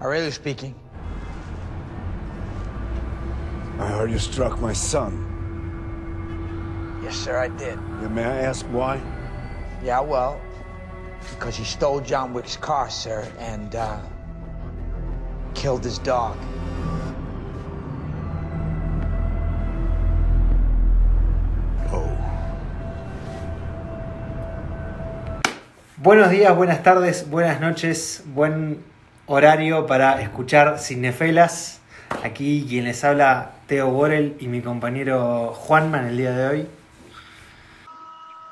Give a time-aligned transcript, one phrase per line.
[0.00, 0.74] Aurelio speaking.
[3.80, 5.24] I heard you struck my son.
[7.02, 7.78] Yes, sir, I did.
[8.00, 9.00] Yeah, may I ask why?
[9.82, 10.40] Yeah, well,
[11.30, 14.00] because he stole John Wick's car, sir, and uh,
[15.54, 16.36] killed his dog.
[21.90, 22.08] Oh.
[25.98, 28.84] Buenos días, buenas tardes, buenas noches, buen
[29.28, 31.80] horario para escuchar Cinefelas.
[32.24, 36.68] Aquí quien les habla, Teo Borel y mi compañero Juanman el día de hoy.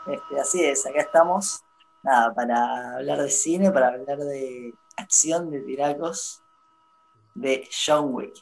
[0.07, 1.63] Este, así es, acá estamos.
[2.03, 6.43] Nada, para hablar de cine, para hablar de acción de tiracos
[7.35, 8.35] de John Wick.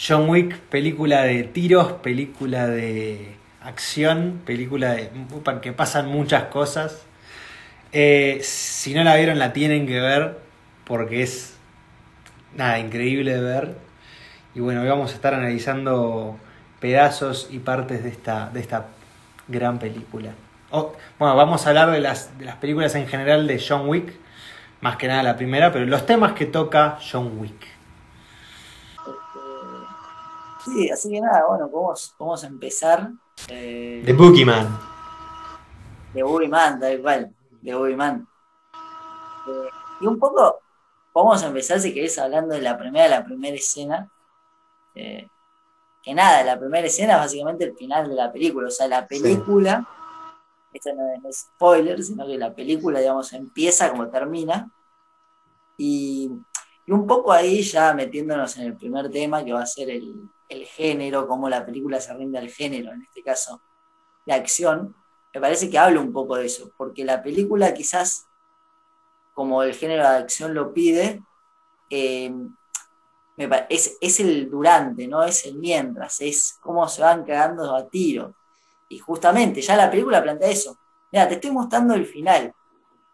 [0.00, 5.10] John Wick, película de tiros, película de acción, película de
[5.60, 7.02] que pasan muchas cosas.
[7.92, 10.47] Eh, si no la vieron, la tienen que ver
[10.88, 11.56] porque es
[12.56, 13.76] nada increíble de ver.
[14.54, 16.36] Y bueno, hoy vamos a estar analizando
[16.80, 18.86] pedazos y partes de esta, de esta
[19.46, 20.32] gran película.
[20.70, 24.14] Oh, bueno, vamos a hablar de las, de las películas en general de John Wick,
[24.80, 27.66] más que nada la primera, pero los temas que toca John Wick.
[30.64, 33.10] Sí, así que nada, bueno, vamos, vamos a empezar.
[33.48, 34.78] Eh, The Boogeyman.
[36.12, 38.26] de Boogeyman, tal cual, de Boogeyman.
[39.48, 39.68] Eh,
[40.02, 40.60] y un poco,
[41.24, 44.10] vamos a empezar, si querés, hablando de la primera, la primera escena.
[44.94, 45.28] Eh,
[46.02, 48.68] que nada, la primera escena es básicamente el final de la película.
[48.68, 49.86] O sea, la película,
[50.72, 54.70] esto no es, no es spoiler, sino que la película, digamos, empieza como termina.
[55.76, 56.30] Y,
[56.86, 60.28] y un poco ahí ya metiéndonos en el primer tema, que va a ser el,
[60.48, 63.60] el género, cómo la película se rinde al género, en este caso,
[64.24, 64.94] la acción.
[65.34, 68.27] Me parece que habla un poco de eso, porque la película quizás,
[69.38, 71.24] como el género de acción lo pide,
[71.90, 72.32] eh,
[73.68, 75.22] es, es el durante, ¿no?
[75.24, 78.34] Es el mientras, es cómo se van cagando a tiro.
[78.88, 80.78] Y justamente, ya la película plantea eso.
[81.12, 82.52] Mira, te estoy mostrando el final.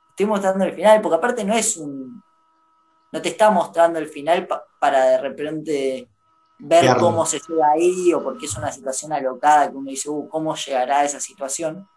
[0.07, 2.23] Te estoy mostrando el final, porque aparte no es un.
[3.13, 6.11] No te está mostrando el final pa- para de repente
[6.59, 10.29] ver cómo se llega ahí o porque es una situación alocada que uno dice, uh,
[10.29, 11.89] ¿cómo llegará a esa situación?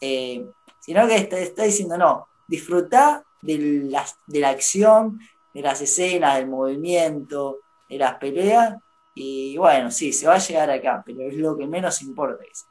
[0.00, 0.46] Eh,
[0.80, 3.58] sino que te está diciendo, no, disfruta de
[3.90, 5.18] la, de la acción,
[5.52, 8.76] de las escenas, del movimiento, de las peleas,
[9.14, 12.44] y bueno, sí, se va a llegar acá, pero es lo que menos importa.
[12.44, 12.66] eso.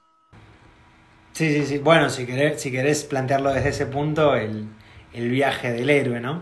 [1.33, 1.77] Sí, sí, sí.
[1.79, 4.67] Bueno, si querés, si querés plantearlo desde ese punto, el,
[5.13, 6.41] el viaje del héroe, ¿no?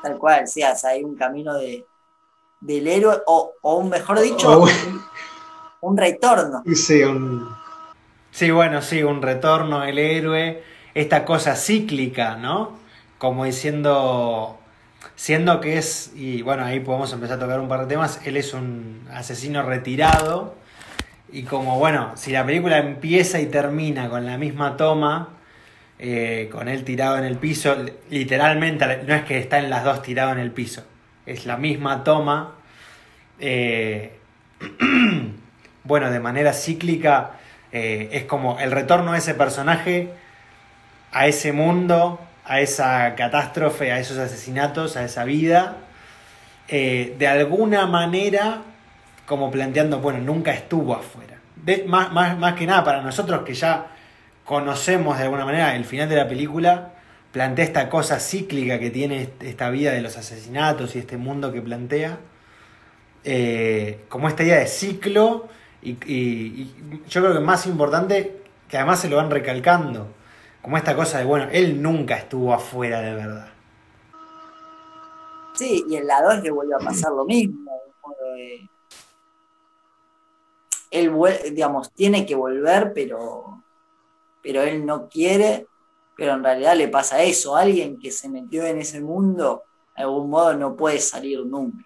[0.00, 1.88] Tal cual, sí, o sea, hay un camino de,
[2.60, 5.08] del héroe, o, o un mejor dicho, O- un,
[5.80, 6.68] un retorno.
[6.74, 7.02] Sí,
[8.30, 10.62] Sí, bueno, sí, un retorno del héroe,
[10.94, 12.78] esta cosa cíclica, ¿no?
[13.18, 14.58] Como diciendo,
[15.16, 18.36] siendo que es, y bueno, ahí podemos empezar a tocar un par de temas, él
[18.36, 20.54] es un asesino retirado,
[21.32, 25.30] y como, bueno, si la película empieza y termina con la misma toma,
[25.98, 27.76] eh, con él tirado en el piso,
[28.10, 30.84] literalmente, no es que está en las dos tirado en el piso,
[31.26, 32.54] es la misma toma,
[33.40, 34.16] eh,
[35.84, 37.32] bueno, de manera cíclica,
[37.72, 40.10] eh, es como el retorno de ese personaje
[41.14, 45.76] a ese mundo, a esa catástrofe, a esos asesinatos, a esa vida,
[46.68, 48.62] eh, de alguna manera
[49.26, 51.38] como planteando, bueno, nunca estuvo afuera.
[51.86, 53.86] Más, más, más que nada para nosotros que ya
[54.44, 56.90] conocemos de alguna manera el final de la película,
[57.32, 61.52] plantea esta cosa cíclica que tiene est- esta vida de los asesinatos y este mundo
[61.52, 62.18] que plantea,
[63.24, 65.48] eh, como esta idea de ciclo
[65.82, 68.36] y, y- y yo creo que más importante,
[68.68, 70.08] que además se lo van recalcando,
[70.64, 73.48] como esta cosa de, bueno, él nunca estuvo afuera de verdad.
[75.54, 77.70] Sí, y en la 2 le vuelve a pasar lo mismo.
[78.34, 78.68] de-
[80.90, 81.12] Él,
[81.52, 83.62] digamos, tiene que volver, pero,
[84.42, 85.66] pero él no quiere,
[86.16, 87.56] pero en realidad le pasa eso.
[87.56, 89.64] Alguien que se metió en ese mundo,
[89.96, 91.84] de algún modo, no puede salir nunca.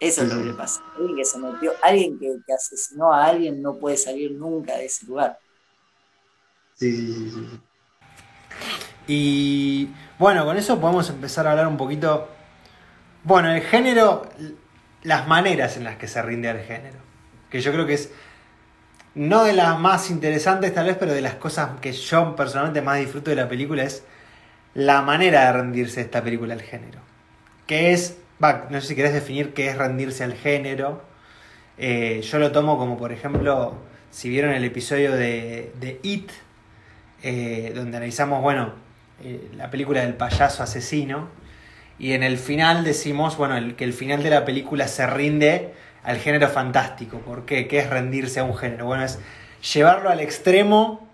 [0.00, 0.82] Eso es lo que le pasa.
[0.96, 4.86] Alguien que se metió, alguien que, que asesinó a alguien no puede salir nunca de
[4.86, 5.38] ese lugar.
[9.08, 9.88] Y
[10.18, 12.28] bueno, con eso podemos empezar a hablar un poquito,
[13.24, 14.28] bueno, el género,
[15.02, 16.98] las maneras en las que se rinde al género,
[17.50, 18.10] que yo creo que es
[19.14, 22.98] no de las más interesantes tal vez, pero de las cosas que yo personalmente más
[22.98, 24.04] disfruto de la película es
[24.74, 27.00] la manera de rendirse esta película al género.
[27.66, 28.18] Que es,
[28.70, 31.02] no sé si querés definir qué es rendirse al género.
[31.78, 33.74] Eh, yo lo tomo como, por ejemplo,
[34.10, 36.30] si vieron el episodio de, de It,
[37.28, 38.72] eh, donde analizamos, bueno,
[39.20, 41.28] eh, la película del payaso asesino,
[41.98, 45.74] y en el final decimos, bueno, el, que el final de la película se rinde
[46.04, 47.18] al género fantástico.
[47.18, 47.66] ¿Por qué?
[47.66, 48.86] ¿Qué es rendirse a un género?
[48.86, 49.18] Bueno, es
[49.74, 51.08] llevarlo al extremo,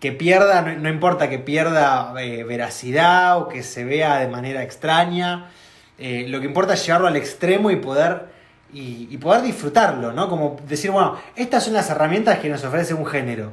[0.00, 5.50] que pierda, no, importa que pierda eh, veracidad o que se vea de manera extraña,
[5.98, 8.28] lo que importa es llevarlo al extremo y poder,
[8.72, 10.30] y, poder disfrutarlo, ¿no?
[10.30, 13.52] Como decir, bueno, estas son las herramientas que nos ofrece un género.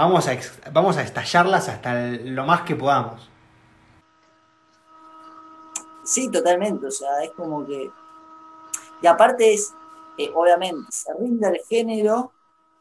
[0.00, 0.38] Vamos a,
[0.72, 3.28] vamos a estallarlas hasta lo más que podamos.
[6.02, 7.90] Sí, totalmente, o sea, es como que...
[9.02, 9.74] Y aparte es,
[10.16, 12.32] eh, obviamente, se rinde el género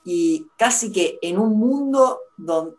[0.05, 2.21] y casi que en un mundo,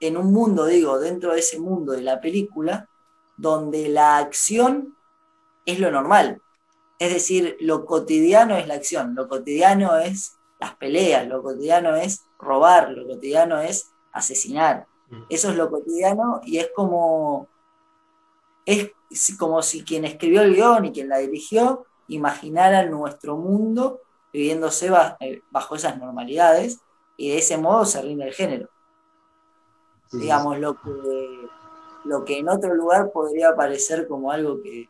[0.00, 2.88] en un mundo, digo, dentro de ese mundo de la película,
[3.37, 4.96] donde la acción
[5.66, 6.40] es lo normal.
[6.98, 12.25] Es decir, lo cotidiano es la acción, lo cotidiano es las peleas, lo cotidiano es
[12.38, 14.87] robar, lo cotidiano es asesinar.
[15.11, 15.23] Mm.
[15.29, 17.49] Eso es lo cotidiano y es como,
[18.65, 18.93] es
[19.39, 24.01] como si quien escribió el guion y quien la dirigió imaginara nuestro mundo
[24.33, 24.91] viviéndose
[25.21, 26.81] eh, bajo esas normalidades
[27.17, 28.69] y de ese modo se rinde el género.
[30.12, 31.49] Digamos, lo que,
[32.05, 34.89] lo que en otro lugar podría parecer como algo que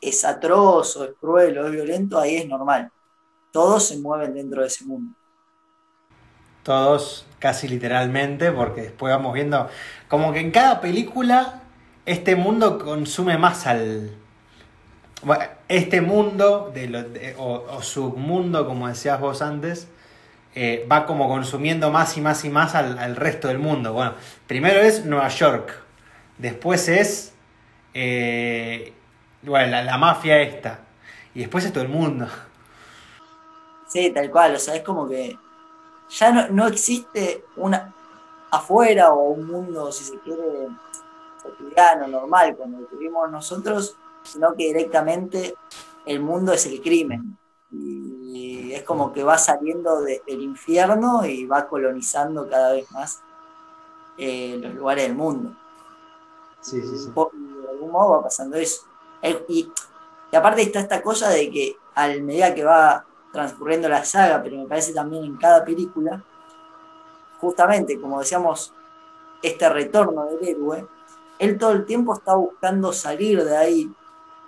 [0.00, 2.90] es atroz o es cruel o es violento, ahí es normal.
[3.52, 5.14] Todos se mueven dentro de ese mundo.
[6.62, 9.68] Todos, casi literalmente, porque después vamos viendo
[10.08, 11.62] como que en cada película
[12.06, 14.10] este mundo consume más al...
[15.68, 19.88] este mundo, de o, submundo, como decías vos antes,
[20.54, 23.92] eh, va como consumiendo más y más y más al, resto del mundo.
[23.92, 24.14] Bueno,
[24.46, 25.72] primero es Nueva York,
[26.38, 27.34] después es
[27.94, 28.92] eh,
[29.42, 30.80] bueno, la, mafia esta,
[31.34, 32.26] y después es todo el mundo.
[33.88, 35.36] Sí, tal cual, o sea, es como que
[36.10, 37.94] ya no, no existe una
[38.50, 40.68] afuera o un mundo, si se quiere,
[41.42, 45.54] cotidiano, normal, cuando lo tuvimos nosotros, sino que directamente
[46.06, 47.38] el mundo es el crimen.
[47.70, 53.22] Y es como que va saliendo del infierno y va colonizando cada vez más
[54.18, 55.56] eh, los lugares del mundo.
[56.60, 57.06] Sí, sí, sí.
[57.06, 58.82] de algún modo va pasando eso.
[59.48, 59.70] Y,
[60.32, 64.56] y, aparte está esta cosa de que a medida que va transcurriendo la saga, pero
[64.56, 66.22] me parece también en cada película,
[67.40, 68.74] justamente, como decíamos,
[69.42, 70.86] este retorno del héroe,
[71.38, 73.90] él todo el tiempo está buscando salir de ahí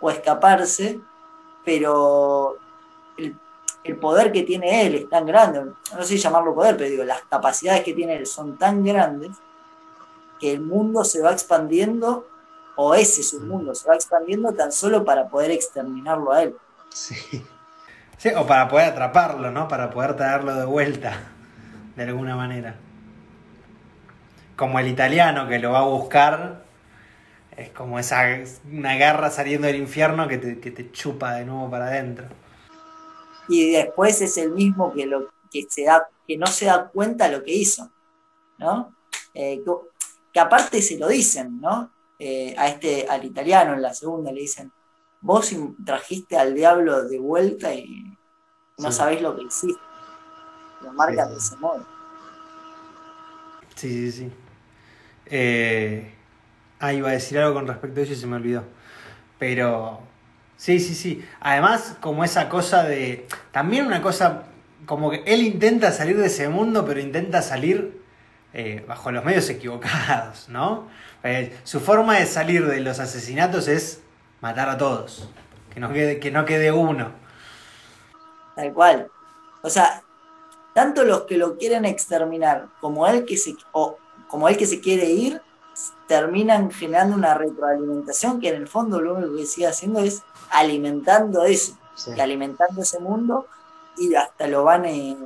[0.01, 1.01] o escaparse,
[1.65, 2.59] pero
[3.17, 7.23] el, poder que tiene él es tan grande, no sé llamarlo poder, pero digo, las
[7.23, 9.31] capacidades que tiene él son tan grandes
[10.39, 12.27] que el mundo se va expandiendo,
[12.75, 16.57] o ese submundo se va expandiendo tan solo para poder exterminarlo a él.
[16.91, 17.45] Sí.
[18.31, 19.69] O para poder atraparlo, ¿no?
[19.69, 21.19] Para poder traerlo de vuelta,
[21.97, 22.77] de alguna manera.
[24.57, 26.63] Como el italiano que lo va a buscar
[27.57, 28.25] es como esa
[28.71, 32.27] una garra saliendo del infierno que te, chupa de nuevo para adentro.
[33.49, 37.29] Y después es el mismo que lo que se da, que no se da cuenta
[37.29, 37.91] lo que hizo,
[38.59, 38.95] ¿no?
[39.35, 39.63] Eh,
[40.33, 41.91] que, aparte se lo dicen, ¿no?
[42.19, 44.73] Eh, a este, al italiano en la segunda le dicen,
[45.21, 45.55] vos
[45.85, 48.12] trajiste al diablo de vuelta y
[48.79, 49.81] no sabéis lo que hiciste.
[50.83, 51.87] Lo marca de ese modo.
[53.77, 54.33] Sí, sí, sí.
[55.27, 56.15] Eh,
[56.83, 58.65] Ah, iba a decir algo con respecto a eso y se me olvidó.
[59.39, 60.01] Pero
[60.57, 61.25] sí, sí, sí.
[61.41, 63.29] Además, como esa cosa de...
[63.53, 64.47] También una cosa,
[64.85, 68.03] como que él intenta salir de ese mundo, pero intenta salir
[68.53, 70.89] eh, bajo los medios equivocados, ¿no?
[71.23, 74.03] Eh, su forma de salir de los asesinatos es
[74.41, 75.31] matar a todos.
[75.73, 77.13] Que no quede, que no quede uno.
[78.55, 79.11] Tal cual.
[79.63, 80.03] O sea,
[80.75, 84.81] tanto los que lo quieren exterminar como él que se, o, como él que se
[84.81, 85.41] quiere ir,
[86.07, 91.45] terminan generando una retroalimentación que en el fondo lo único que sigue haciendo es alimentando
[91.45, 91.79] eso,
[92.21, 93.47] alimentando ese mundo
[93.97, 95.17] y hasta lo van eh,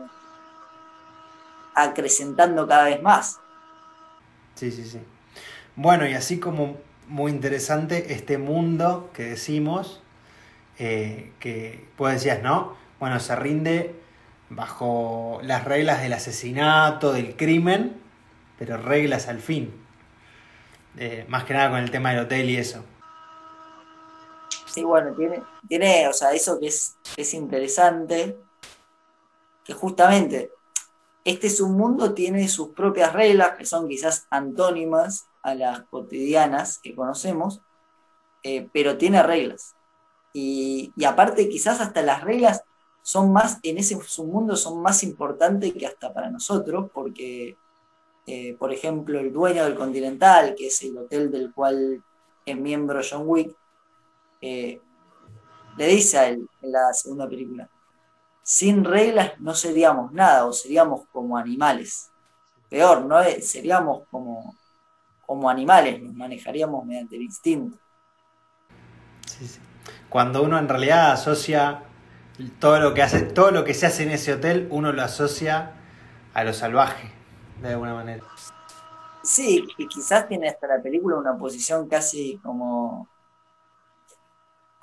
[1.75, 3.40] acrecentando cada vez más.
[4.54, 5.00] Sí, sí, sí.
[5.75, 6.76] Bueno, y así como
[7.09, 10.02] muy interesante este mundo que decimos,
[10.78, 12.76] eh, que pues decías, ¿no?
[12.98, 13.94] Bueno, se rinde
[14.48, 18.00] bajo las reglas del asesinato, del crimen,
[18.58, 19.72] pero reglas al fin.
[20.96, 22.82] Eh, más que nada con el tema del hotel y eso.
[24.66, 28.38] Sí, bueno, tiene, tiene o sea, eso que es, es interesante,
[29.64, 30.50] que justamente
[31.24, 37.60] este submundo tiene sus propias reglas, que son quizás antónimas a las cotidianas que conocemos,
[38.42, 39.74] eh, pero tiene reglas.
[40.32, 42.62] Y, y, aparte quizás hasta las reglas
[43.06, 47.56] son más, en ese submundo son más importantes que hasta para nosotros, porque
[48.26, 52.02] eh, por ejemplo, el dueño del Continental, que es el hotel del cual
[52.44, 53.54] es miembro John Wick,
[54.40, 54.80] eh,
[55.76, 57.70] le dice a él en la segunda película,
[58.42, 62.10] sin reglas no seríamos nada o seríamos como animales.
[62.68, 63.22] Peor, ¿no?
[63.40, 64.56] Seríamos como,
[65.25, 67.78] como animales, nos manejaríamos mediante el instinto.
[70.08, 71.86] Cuando uno en realidad asocia
[72.59, 75.73] todo lo que hace, todo lo que se hace en ese hotel, uno lo asocia
[76.35, 77.11] a lo salvaje,
[77.62, 78.25] de alguna manera.
[79.23, 83.09] Sí, y quizás tiene hasta la película una posición casi como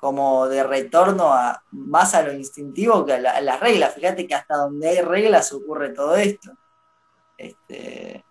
[0.04, 3.94] como de retorno a más a lo instintivo que a, las reglas.
[3.94, 6.52] Fíjate que hasta donde hay reglas ocurre todo esto.
[7.38, 8.22] Este,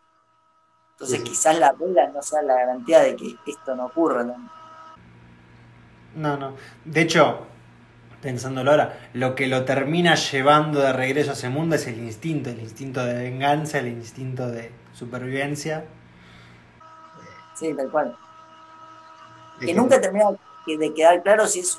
[0.92, 4.24] entonces quizás las reglas no sean la garantía de que esto no ocurra.
[4.24, 4.36] ¿no?
[6.16, 6.56] no, no.
[6.86, 7.48] De hecho,
[8.24, 12.50] pensándolo ahora, lo que lo termina llevando de regreso a ese mundo es el instinto,
[12.50, 15.86] el instinto de venganza, el instinto de supervivencia.
[17.54, 18.18] Sí, tal cual.
[19.60, 20.26] Que nunca termina
[20.66, 21.78] de quedar claro si es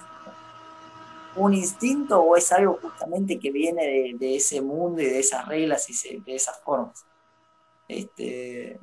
[1.37, 5.89] un instinto o es algo justamente que viene de, ese mundo y de esas reglas
[5.89, 7.05] y de esas formas.
[7.89, 8.79] Este,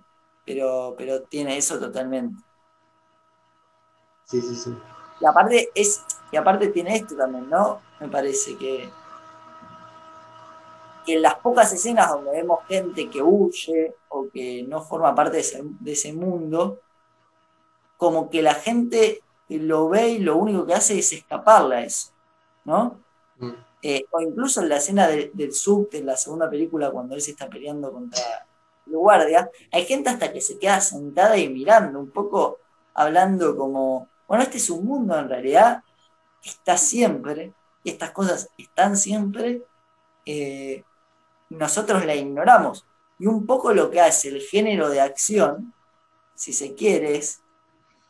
[0.45, 2.43] pero, pero tiene eso totalmente.
[4.25, 4.75] Sí, sí, sí.
[5.19, 7.81] Y aparte, es, y aparte tiene esto también, ¿no?
[7.99, 8.89] Me parece que,
[11.05, 15.37] que en las pocas escenas donde vemos gente que huye o que no forma parte
[15.37, 16.79] de ese, de ese mundo,
[17.97, 22.11] como que la gente lo ve y lo único que hace es escaparle a eso,
[22.63, 22.99] ¿no?
[23.37, 23.51] Mm.
[23.83, 27.31] Eh, o incluso en la escena del sub, en la segunda película, cuando él se
[27.31, 28.21] está peleando contra
[28.85, 32.59] el guardia, hay gente hasta que se queda sentada y mirando, un poco
[32.93, 35.83] hablando como, bueno, este es un mundo en realidad,
[36.43, 39.63] está siempre, y estas cosas están siempre,
[40.25, 40.83] eh,
[41.49, 42.85] nosotros la ignoramos.
[43.19, 45.73] Y un poco lo que hace el género de acción,
[46.35, 47.41] si se quiere, es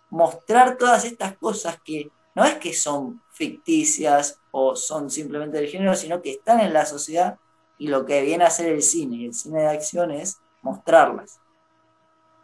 [0.10, 5.96] mostrar todas estas cosas que no es que son ficticias o son simplemente del género,
[5.96, 7.40] sino que están en la sociedad
[7.78, 11.42] y lo que viene a hacer el cine y el cine de acción es mostrarlas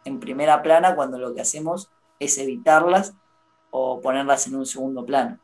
[0.04, 3.14] en primera plana cuando lo que hacemos es evitarlas
[3.70, 5.38] o ponerlas en un segundo plano.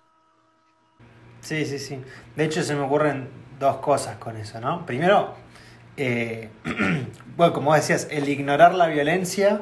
[1.45, 1.99] Sí, sí, sí.
[2.37, 3.29] De hecho se me ocurren
[3.61, 4.87] dos cosas con eso, ¿no?
[4.87, 5.35] Primero,
[5.99, 6.49] eh,
[7.37, 9.61] bueno, como decías, el ignorar la violencia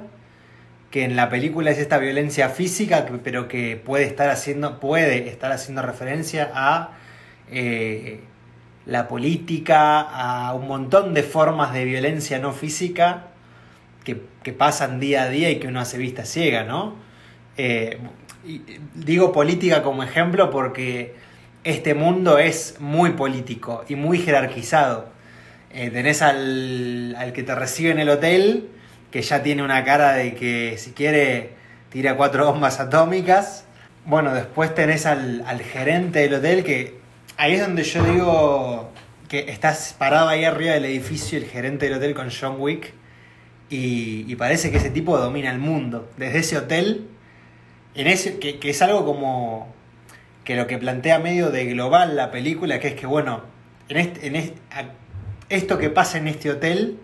[0.93, 5.51] que en la película es esta violencia física, pero que puede estar haciendo, puede estar
[5.51, 6.91] haciendo referencia a
[7.51, 8.21] eh,
[8.87, 13.25] la política, a un montón de formas de violencia no física
[14.05, 14.17] que,
[14.53, 16.95] pasan día a día y que uno hace vista ciega, ¿no?
[17.57, 17.99] Eh,
[18.95, 21.15] digo política como ejemplo porque
[21.64, 25.09] este mundo es muy político y muy jerarquizado.
[25.71, 28.69] Eh, tenés al, al que te recibe en el hotel,
[29.11, 33.64] que ya tiene una cara de que si quiere tira cuatro bombas atómicas.
[34.07, 36.99] Bueno, después tenés al, gerente del hotel que
[37.37, 38.90] ahí es donde yo digo
[39.28, 42.95] que estás parado ahí arriba del edificio el gerente del hotel con John Wick
[43.69, 46.11] y, parece que ese tipo domina el mundo.
[46.19, 47.09] Desde ese hotel,
[47.95, 49.73] en ese, que, es algo como
[50.45, 53.43] que lo que plantea medio de global la película, que es que bueno,
[53.89, 54.55] en, este, en
[55.49, 56.99] esto que pasa en este hotel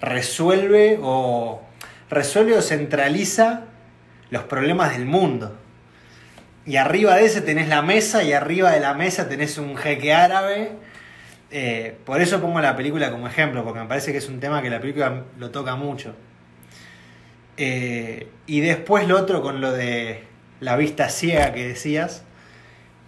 [0.00, 1.62] resuelve o
[2.10, 3.64] resuelve o centraliza
[4.30, 5.56] los problemas del mundo.
[6.66, 10.12] Y arriba de ese tenés la mesa y arriba de la mesa tenés un jeque
[10.12, 10.72] árabe.
[11.50, 14.60] Eh, por eso pongo la película como ejemplo, porque me parece que es un tema
[14.60, 16.14] que la película lo toca mucho.
[17.56, 20.24] Eh, y después lo otro con lo de
[20.60, 22.24] la vista ciega que decías,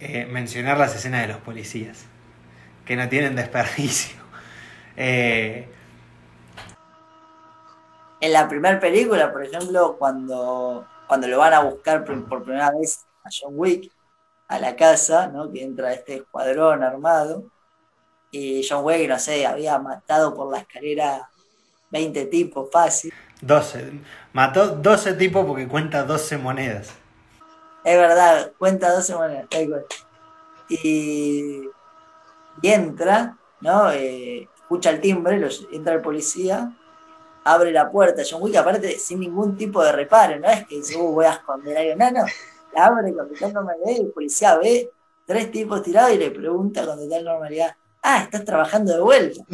[0.00, 2.06] eh, mencionar las escenas de los policías,
[2.84, 4.18] que no tienen desperdicio
[8.20, 13.06] en la primera película, por ejemplo, cuando, cuando lo van a buscar por, primera vez
[13.24, 13.90] a John Wick
[14.48, 15.50] a la casa, ¿no?
[15.50, 17.44] que entra este escuadrón armado,
[18.30, 21.30] y John Wick, no sé, había matado por la escalera
[21.90, 23.12] 20 tipos fácil.
[23.40, 24.00] 12.
[24.32, 26.90] Mató 12 tipos porque cuenta 12 monedas.
[27.84, 29.46] Es verdad, cuenta 12 monedas.
[30.68, 31.68] Y,
[32.62, 33.90] y entra, ¿no?
[33.90, 36.72] Eh, escucha el timbre, entra el policía
[37.44, 40.96] abre la puerta John Wick, aparte sin ningún tipo de reparo, no es que dice,
[40.96, 42.26] uh, voy a esconder algo, no, no,
[42.72, 44.90] la abre con total normalidad el policía ve
[45.26, 49.44] tres tipos tirados y le pregunta con total normalidad, ah, estás trabajando de vuelta.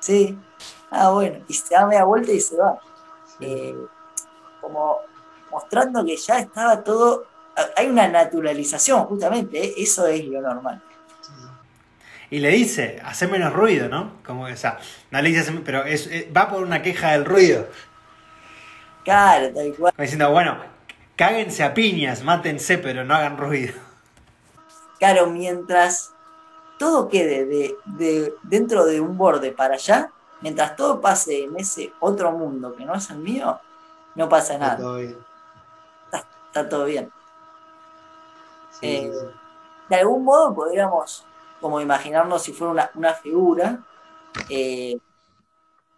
[0.00, 0.36] Sí,
[0.90, 2.80] ah, bueno, y se da media vuelta y se va.
[3.40, 3.76] Eh,
[4.60, 4.98] como
[5.52, 7.26] mostrando que ya estaba todo,
[7.76, 9.74] hay una naturalización justamente, ¿eh?
[9.78, 10.82] eso es lo normal
[12.30, 14.14] y le dice, hace menos ruido, ¿no?
[14.24, 14.78] Como, o sea,
[15.10, 17.68] no le dice, pero es, va por una queja del ruido.
[19.04, 19.92] Claro, tal cual.
[19.98, 20.58] diciendo, bueno,
[21.16, 23.74] cáguense a piñas, mátense, pero no hagan ruido.
[24.98, 26.14] Claro, mientras
[26.78, 31.92] todo quede de, de- dentro de un borde para allá, mientras todo pase en ese
[32.00, 33.60] otro mundo que no es el mío,
[34.14, 35.16] no pasa nada, Todo bien.
[36.52, 37.14] Está todo bien.
[38.70, 39.40] Sí, Eh, sí, sí.
[39.88, 41.28] de algún modo podríamos
[41.60, 43.86] como imaginarnos si fuera una, una figura,
[44.48, 45.00] eh,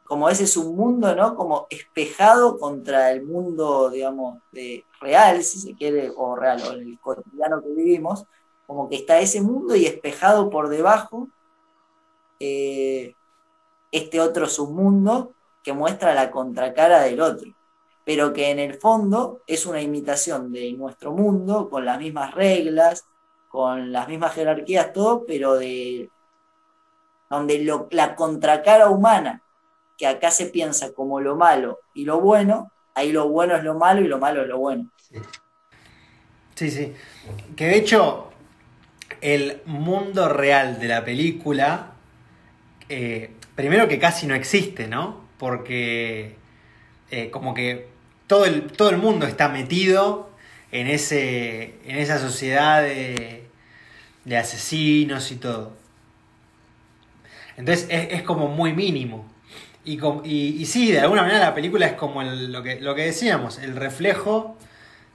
[0.04, 1.34] como ese submundo, ¿no?
[1.36, 6.98] Como espejado contra el mundo, digamos, de real, si se quiere, o real, o el
[7.00, 8.26] cotidiano que vivimos,
[8.66, 11.30] como que está ese mundo y espejado por debajo
[12.40, 13.16] eh,
[13.92, 17.50] este otro submundo que muestra la contracara del otro,
[18.04, 23.04] pero que en el fondo es una imitación de nuestro mundo, con las mismas reglas,
[23.48, 26.10] con las mismas jerarquías, todo, pero de
[27.30, 29.42] donde la contracara humana,
[29.96, 33.74] que acá se piensa como lo malo y lo bueno, ahí lo bueno es lo
[33.74, 34.90] malo y lo malo es lo bueno.
[36.54, 36.92] Sí, sí.
[37.56, 38.30] Que de hecho,
[39.20, 41.92] el mundo real de la película,
[42.88, 45.28] eh, primero que casi no existe, ¿no?
[45.38, 46.36] Porque
[47.10, 47.93] eh, como que
[48.26, 50.30] todo el, todo el mundo está metido
[50.72, 53.46] en, ese, en esa sociedad de,
[54.24, 55.72] de asesinos y todo.
[57.56, 59.26] Entonces es, es como muy mínimo.
[59.84, 62.94] Y, com- y, y sí, de alguna manera la película es como lo, que, lo
[62.94, 64.56] que decíamos, el reflejo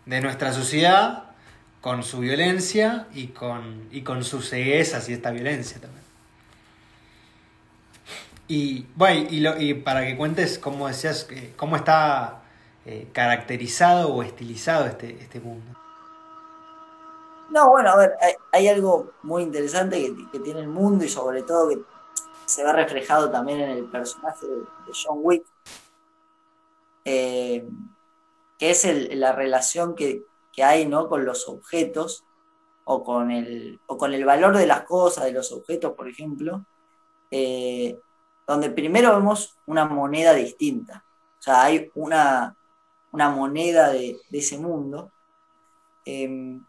[0.06, 1.24] de nuestra sociedad
[1.82, 6.04] con su violencia y con, y con sus ceguezas y esta violencia también.
[8.48, 12.39] Y, bueno, y, lo- y para que cuentes cómo decías, cómo está
[12.92, 15.78] eh, caracterizado o estilizado este, este mundo.
[17.52, 18.18] No, bueno, a ver,
[18.52, 21.78] hay, algo muy interesante que, tiene el mundo y sobre todo que
[22.48, 25.46] se ve reflejado también en el personaje de, John Wick,
[27.06, 27.64] eh,
[28.58, 31.08] que es la relación que, que hay ¿no?
[31.10, 32.24] con los objetos
[32.86, 36.66] o con, el, o con el valor de las cosas, de los objetos, por ejemplo,
[37.30, 38.00] eh,
[38.48, 41.06] donde primero vemos una moneda distinta.
[41.38, 42.56] O sea, hay una,
[43.12, 45.12] una moneda de, ese mundo.
[46.06, 46.64] em,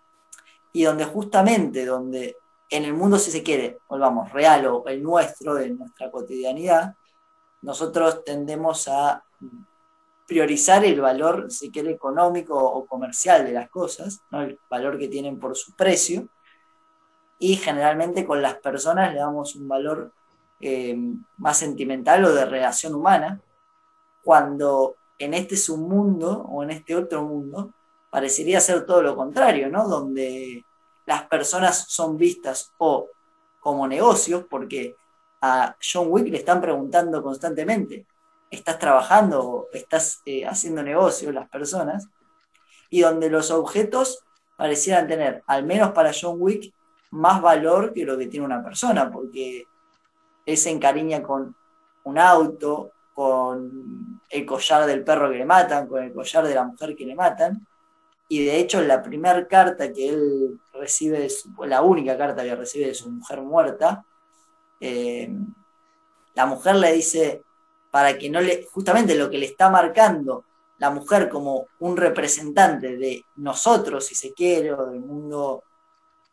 [0.72, 2.36] y donde justamente, donde
[2.70, 6.94] en el mundo, si se quiere, volvamos, real o el nuestro, de nuestra cotidianidad,
[7.62, 9.24] nosotros tendemos a
[10.26, 14.42] priorizar el valor, si quiere, económico o comercial de las cosas, ¿no?
[14.42, 16.28] el valor que tienen por su precio,
[17.40, 20.12] y generalmente con las personas le damos un valor
[20.60, 20.96] eh,
[21.38, 23.40] más sentimental o de relación humana,
[24.22, 27.72] cuando en este submundo o en este otro mundo
[28.10, 29.86] parecería ser todo lo contrario, ¿no?
[29.86, 30.64] Donde
[31.06, 33.08] las personas son vistas o
[33.60, 34.96] como negocios, porque
[35.42, 38.06] a John Wick le están preguntando constantemente,
[38.50, 42.08] ¿estás trabajando o estás eh, haciendo negocio las personas?
[42.88, 44.24] Y donde los objetos
[44.56, 46.72] parecieran tener, al menos para John Wick,
[47.10, 49.66] más valor que lo que tiene una persona, porque
[50.46, 51.54] él se encariña con
[52.04, 56.64] un auto, con el collar del perro que le matan, con el collar de la
[56.64, 57.66] mujer que le matan,
[58.28, 61.30] y de hecho la primera carta que él recibe, de
[61.66, 64.04] la única carta que recibe de su mujer muerta,
[64.80, 65.30] eh,
[66.34, 67.42] la mujer le dice,
[67.90, 70.44] para que no le, justamente lo que le está marcando
[70.80, 75.62] la mujer como un representante de nosotros, si se quiere, o del mundo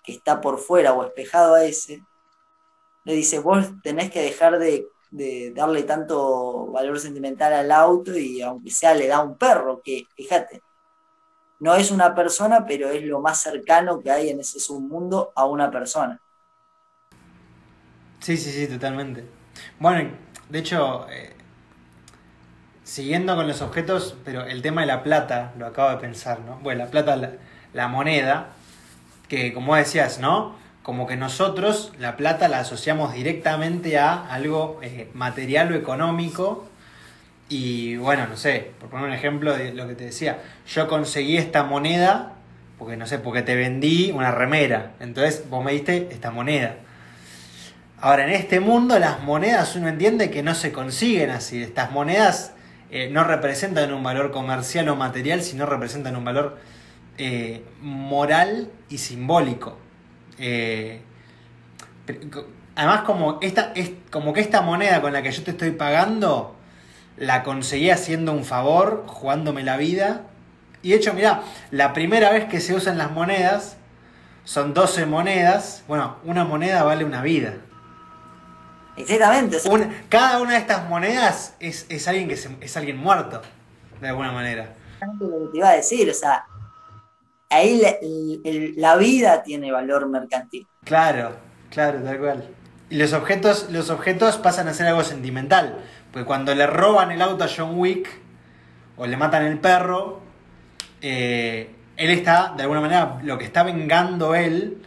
[0.01, 2.01] que está por fuera o espejado a ese,
[3.03, 8.41] le dice, vos tenés que dejar de, de darle tanto valor sentimental al auto y
[8.41, 10.63] aunque sea le da un perro, que fíjate,
[11.59, 15.45] no es una persona, pero es lo más cercano que hay en ese submundo a
[15.45, 16.19] una persona.
[18.19, 19.25] Sí, sí, sí, totalmente.
[19.79, 20.11] Bueno,
[20.49, 21.35] de hecho, eh,
[22.83, 26.57] siguiendo con los objetos, pero el tema de la plata, lo acabo de pensar, ¿no?
[26.59, 27.33] Bueno, la plata, la,
[27.73, 28.49] la moneda,
[29.27, 30.55] que como decías, ¿no?
[30.87, 36.65] Como que nosotros la plata la asociamos directamente a algo eh, material o económico.
[37.49, 41.35] Y bueno, no sé, por poner un ejemplo de lo que te decía, yo conseguí
[41.35, 42.35] esta moneda,
[42.79, 46.77] porque no sé, porque te vendí una remera, entonces vos me diste esta moneda.
[47.99, 51.61] Ahora, en este mundo las monedas uno entiende que no se consiguen así.
[51.61, 52.53] Estas monedas
[52.91, 56.57] eh, no representan un valor comercial o material, sino representan un valor
[57.17, 59.85] eh, moral y simbólico.
[60.39, 61.01] Eh,
[62.75, 66.55] además, como, esta, es, como que esta moneda con la que yo te estoy pagando,
[67.17, 70.21] la conseguí haciendo un favor, jugándome la vida.
[70.83, 73.77] Y de hecho, mirá, la primera vez que se usan las monedas,
[74.43, 75.83] son 12 monedas.
[75.87, 77.55] Bueno, una moneda vale una vida.
[78.95, 82.75] Exactamente, o sea, Una- cada una de estas monedas es, es alguien que se- es
[82.77, 83.41] alguien muerto,
[84.01, 84.73] de alguna manera.
[85.19, 86.45] lo que te iba a decir, o sea,
[87.49, 87.81] ahí
[88.75, 90.67] la, vida tiene valor mercantil.
[90.83, 91.35] Claro,
[91.69, 92.49] claro, tal cual.
[92.89, 95.83] Y los objetos, los objetos pasan a ser algo sentimental.
[96.11, 98.09] Porque cuando le roban el auto a John Wick
[98.95, 100.21] o le matan el perro,
[101.01, 104.77] eh, él está, de alguna manera, lo que está vengando él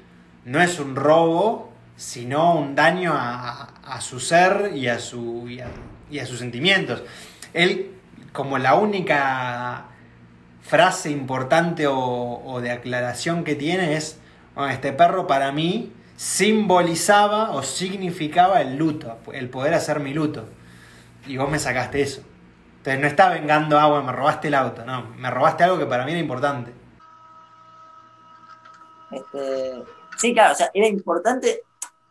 [0.45, 3.69] no es un robo, sino un daño a,
[4.01, 5.49] su ser y a, su,
[6.11, 7.03] y a sus sentimientos.
[7.53, 7.93] Él,
[8.33, 9.90] como la única
[10.63, 11.97] frase importante o,
[12.45, 14.19] o de aclaración que tiene es,
[14.55, 20.45] "Bueno, este perro para mí simbolizaba o significaba el luto, el poder hacer mi luto.
[21.27, 22.21] Y vos me sacaste eso.
[22.77, 25.87] Entonces no está vengando, ah, bueno, me robaste el auto, no, me robaste algo que
[25.87, 26.75] para mí era importante.
[29.11, 29.83] Este,
[30.19, 31.63] sí, claro, o sea, era importante,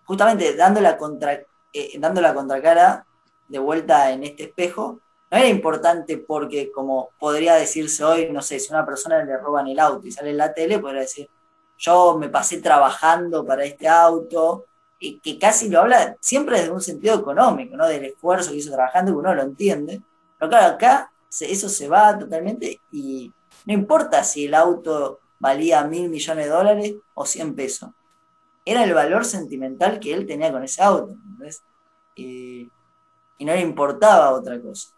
[0.06, 1.34] justamente dando contra,
[1.72, 3.06] eh, dando la contracara
[3.48, 5.02] de vuelta en este espejo,
[5.32, 9.38] no era importante porque, como podría decirse hoy, no sé, si a una persona le
[9.38, 11.30] roban el auto y sale en la tele, podría decir,
[11.78, 14.66] yo me pasé trabajando para este auto,
[15.00, 17.88] y que casi lo habla siempre desde un sentido económico, ¿no?
[17.88, 20.02] Del esfuerzo que hizo trabajando, que uno lo entiende.
[20.38, 23.32] Pero claro, acá eso se va totalmente y
[23.66, 27.90] no importa si el auto valía mil millones de dólares o 100 pesos.
[28.66, 31.14] Era el valor sentimental que él tenía con ese auto.
[31.14, 31.64] ¿entendés?
[32.16, 32.70] Y,
[33.38, 34.90] y no le importaba otra cosa.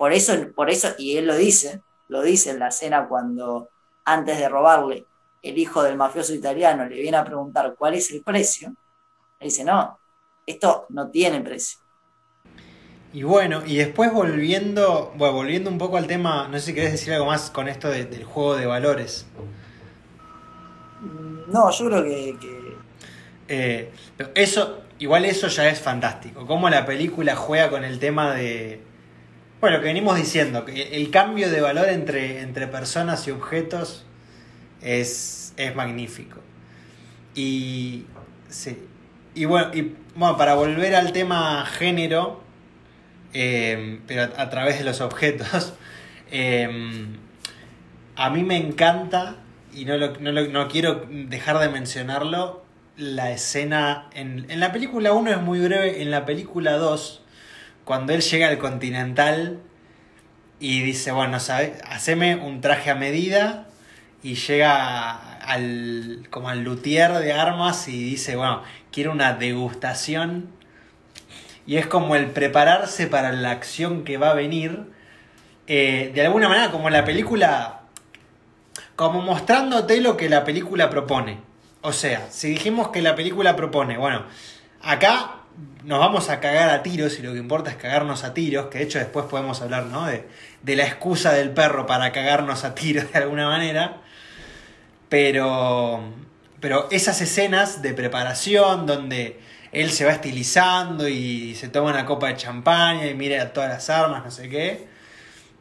[0.00, 3.70] Por eso, por eso, y él lo dice, lo dice en la escena cuando
[4.06, 5.08] antes de robarle,
[5.42, 8.70] el hijo del mafioso italiano le viene a preguntar cuál es el precio.
[9.40, 10.00] Él dice, no,
[10.46, 11.80] esto no tiene precio.
[13.12, 16.92] Y bueno, y después volviendo, bueno, volviendo un poco al tema, no sé si querés
[16.92, 19.26] decir algo más con esto de- del juego de valores.
[21.54, 22.84] No, yo creo que, que
[23.48, 23.90] Eh,
[24.34, 26.46] eso, igual eso ya es fantástico.
[26.46, 28.80] Cómo la película juega con el tema de.
[29.60, 34.04] Bueno, que venimos diciendo, que el cambio de valor entre, entre personas y objetos
[34.82, 36.40] es, es magnífico.
[37.34, 38.04] Y.
[38.48, 38.78] Sí.
[39.34, 42.42] Y bueno, y, bueno, para volver al tema género,
[43.34, 45.74] eh, pero a, través de los objetos,
[46.32, 47.06] eh,
[48.16, 49.36] a mí me encanta,
[49.74, 52.64] y no, lo- no, lo- no quiero dejar de mencionarlo,
[52.96, 54.08] la escena.
[54.14, 57.22] En, en la película 1 es muy breve, en la película 2,
[57.90, 59.58] cuando él llega al Continental
[60.60, 61.72] y dice: Bueno, ¿sabes?
[61.84, 63.66] Haceme un traje a medida.
[64.22, 70.50] Y llega al, como al luthier de armas y dice: Bueno, quiero una degustación.
[71.66, 74.84] Y es como el prepararse para la acción que va a venir.
[75.66, 77.80] Eh, de alguna manera, como la película
[78.94, 81.38] como mostrándote lo que la película propone.
[81.80, 84.26] O sea, si dijimos que la película propone, bueno,
[84.80, 85.39] acá
[85.84, 88.78] nos vamos a cagar a tiros y lo que importa es cagarnos a tiros, que
[88.78, 90.06] de hecho después podemos hablar, ¿no?
[90.06, 90.26] De,
[90.62, 93.98] de la excusa del perro para cagarnos a tiros de alguna manera.
[95.08, 96.02] Pero,
[96.60, 99.40] pero esas escenas de preparación donde
[99.72, 103.90] él se va estilizando y se toma una copa de champaña y mira todas las
[103.90, 104.86] armas, no sé qué,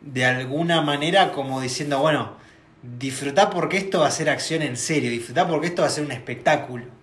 [0.02, 2.38] de alguna manera como diciendo, bueno,
[2.82, 6.06] disfrutá porque esto va a ser acción en serio, disfrutá porque esto va a ser
[6.06, 6.98] un espectáculo.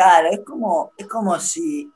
[0.00, 1.92] Claro, es como, es como si,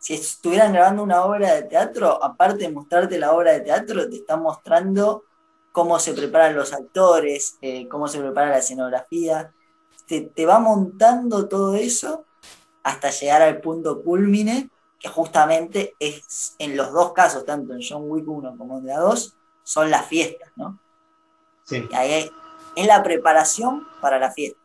[0.00, 4.16] si estuvieran grabando una obra de teatro, aparte de mostrarte la obra de teatro, te
[4.16, 5.22] están mostrando
[5.70, 9.54] cómo se preparan los actores, eh, cómo se prepara la escenografía.
[10.08, 12.24] Te, te va montando todo eso
[12.82, 18.10] hasta llegar al punto culmine, que justamente es en los dos casos, tanto en John
[18.10, 20.80] Wick 1 como en la 2, son las fiestas, ¿no?
[21.62, 21.86] Sí.
[21.88, 22.32] Y ahí es,
[22.74, 24.59] es la preparación para la fiesta.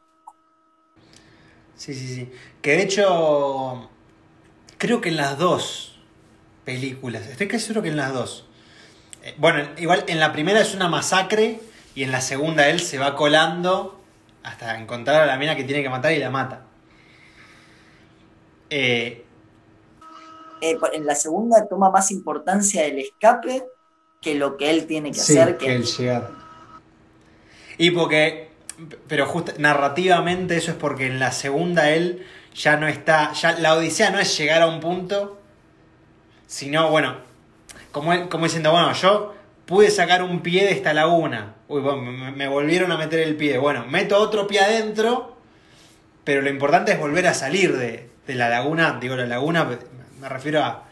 [1.76, 2.32] Sí, sí, sí.
[2.62, 3.90] Que de hecho,
[4.78, 6.00] creo que en las dos
[6.66, 8.48] películas, estoy casi seguro que en las dos.
[9.24, 11.62] Eh, Bueno, igual en la primera es una masacre
[11.96, 14.02] y en la segunda él se va colando
[14.44, 16.68] hasta encontrar a la mina que tiene que matar y la mata.
[18.70, 19.26] Eh,
[20.62, 23.64] eh, en la segunda toma más importancia el escape
[24.22, 25.58] que lo que él tiene que Sí, hacer.
[25.58, 26.32] que el llegar.
[27.78, 28.45] Y porque,
[29.08, 33.74] pero justo narrativamente eso es porque en la segunda él ya no está, ya la
[33.76, 35.42] odisea no es llegar a un punto,
[36.48, 37.18] sino, bueno,
[37.92, 39.34] como, como diciendo, bueno, yo
[39.66, 43.36] pude sacar un pie de esta laguna, uy, bueno, me, me volvieron a meter el
[43.36, 45.38] pie, bueno, meto otro pie adentro,
[46.24, 49.68] pero lo importante es volver a salir de, de la laguna, digo la laguna,
[50.20, 50.84] me refiero a,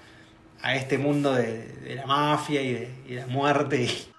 [0.62, 3.84] a este mundo de, de la mafia y de, y la muerte.
[3.84, 4.13] y-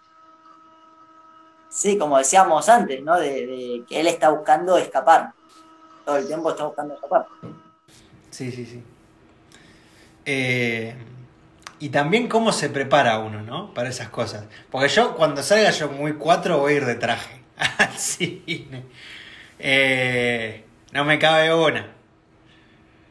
[1.74, 3.18] Sí, como decíamos antes, ¿no?
[3.18, 5.32] De, que él está buscando escapar.
[6.04, 7.26] Todo el tiempo está buscando escapar.
[8.30, 8.80] Sí, sí, sí.
[10.24, 10.94] Eh,
[11.80, 13.74] y también cómo se prepara uno, ¿no?
[13.74, 14.44] Para esas cosas.
[14.70, 17.42] Porque yo cuando salga yo muy 4 voy a ir de traje.
[17.78, 18.84] al cine.
[19.58, 21.92] Eh, no me cabe una.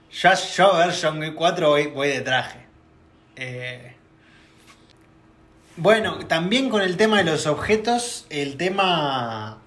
[0.10, 2.60] Yo, yo a ver John Wick 4 voy, voy de traje.
[3.36, 3.92] Eh,
[5.77, 9.59] bueno, también con el tema de los objetos, el tema...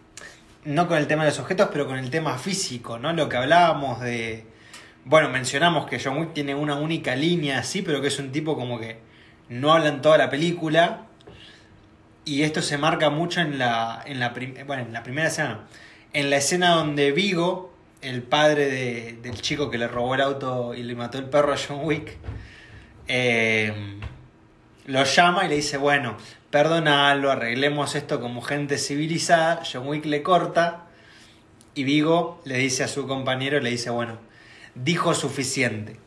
[0.64, 3.12] No con el tema de los objetos, pero con el tema físico, ¿no?
[3.12, 4.47] Lo que hablábamos de...
[5.05, 8.57] Bueno, mencionamos que John Wick tiene una única línea así, pero que es un tipo
[8.57, 8.99] como que
[9.49, 11.03] no habla en toda la película.
[12.25, 14.35] Y esto se marca mucho en la, en la,
[14.66, 15.61] bueno, en la primera escena.
[16.12, 20.75] En la escena donde Vigo, el padre de- del chico que le robó el auto
[20.75, 22.16] y le mató el perro a John Wick,
[23.07, 23.73] eh,
[24.87, 26.16] lo llama y le dice, bueno,
[26.51, 29.62] perdonalo, arreglemos esto como gente civilizada.
[29.70, 30.87] John Wick le corta
[31.75, 34.18] y Vigo le dice a su compañero, le dice, bueno,
[34.75, 35.99] dijo suficiente.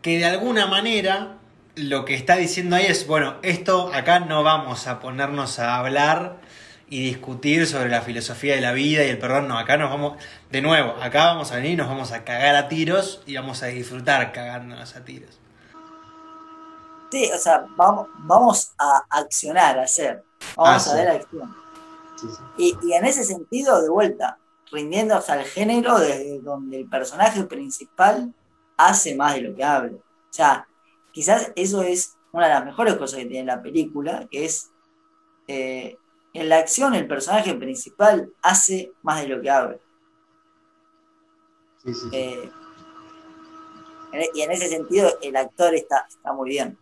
[0.00, 1.36] Que de alguna manera
[1.76, 6.40] lo que está diciendo ahí es, bueno, esto acá no vamos a ponernos a hablar
[6.88, 10.22] y discutir sobre la filosofía de la vida y el perdón, no, acá nos vamos,
[10.50, 13.66] de nuevo, acá vamos a venir, nos vamos a cagar a tiros y vamos a
[13.66, 15.41] disfrutar cagándonos a tiros.
[17.12, 20.24] Sí, o sea, vamos, vamos a accionar, a hacer.
[20.56, 20.96] Vamos Ah, a sí.
[20.96, 21.54] ver acción.
[22.56, 24.38] Y, y en ese sentido, de vuelta,
[24.70, 28.32] rindiéndose al género desde donde el personaje principal
[28.78, 29.92] hace más de lo que habla.
[29.98, 30.66] O sea,
[31.12, 34.70] quizás eso es una de las mejores cosas que tiene la película, que es
[35.48, 35.98] eh,
[36.32, 39.76] en la acción el personaje principal hace más de lo que habla.
[42.12, 42.50] Eh,
[44.12, 46.78] en- y en ese sentido el actor está, está muy bien.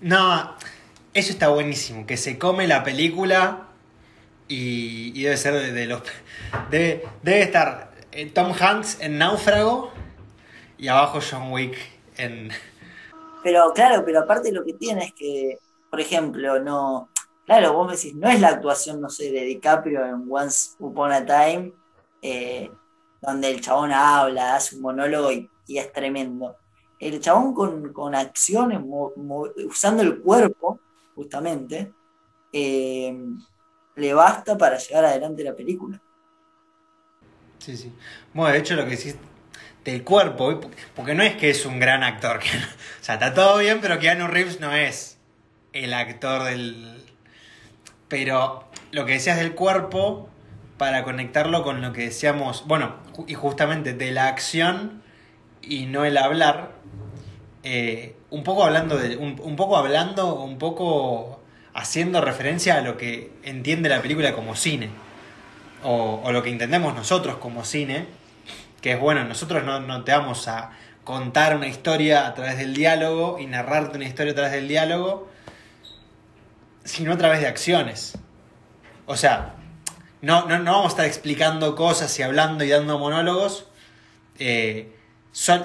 [0.00, 0.54] No,
[1.14, 3.68] eso está buenísimo, que se come la película
[4.48, 6.02] y, y debe ser de, de los...
[6.70, 9.90] Debe, debe estar eh, Tom Hanks en Náufrago
[10.78, 11.76] y abajo John Wick
[12.16, 12.50] en...
[13.42, 17.10] Pero claro, pero aparte lo que tiene es que, por ejemplo, no.
[17.44, 21.12] Claro, vos me decís, no es la actuación, no sé, de DiCaprio en Once Upon
[21.12, 21.72] a Time,
[22.22, 22.68] eh,
[23.22, 26.56] donde el chabón habla, hace un monólogo y, y es tremendo.
[26.98, 28.80] El chabón con, con acciones,
[29.68, 30.80] usando el cuerpo,
[31.14, 31.92] justamente,
[32.52, 33.14] eh,
[33.96, 36.00] le basta para llevar adelante la película.
[37.58, 37.92] Sí, sí.
[38.32, 39.16] Bueno, de hecho lo que decís
[39.84, 40.60] del cuerpo,
[40.94, 42.38] porque no es que es un gran actor.
[43.00, 45.18] o sea, está todo bien, pero Keanu Reeves no es
[45.72, 47.02] el actor del...
[48.08, 50.28] Pero lo que decías del cuerpo,
[50.76, 55.02] para conectarlo con lo que decíamos, bueno, y justamente de la acción
[55.62, 56.75] y no el hablar,
[57.68, 61.40] eh, un poco hablando de, un, un poco hablando, un poco
[61.74, 64.88] haciendo referencia a lo que entiende la película como cine
[65.82, 68.06] o, lo que entendemos nosotros como cine,
[68.80, 70.70] que es bueno, nosotros no, no te vamos a
[71.02, 75.28] contar una historia a través del diálogo y narrarte una historia a través del diálogo,
[76.84, 78.16] sino a través de acciones.
[79.06, 79.56] O sea,
[80.22, 83.66] no, no, no vamos a estar explicando cosas y hablando y dando monólogos.
[84.38, 84.95] eh,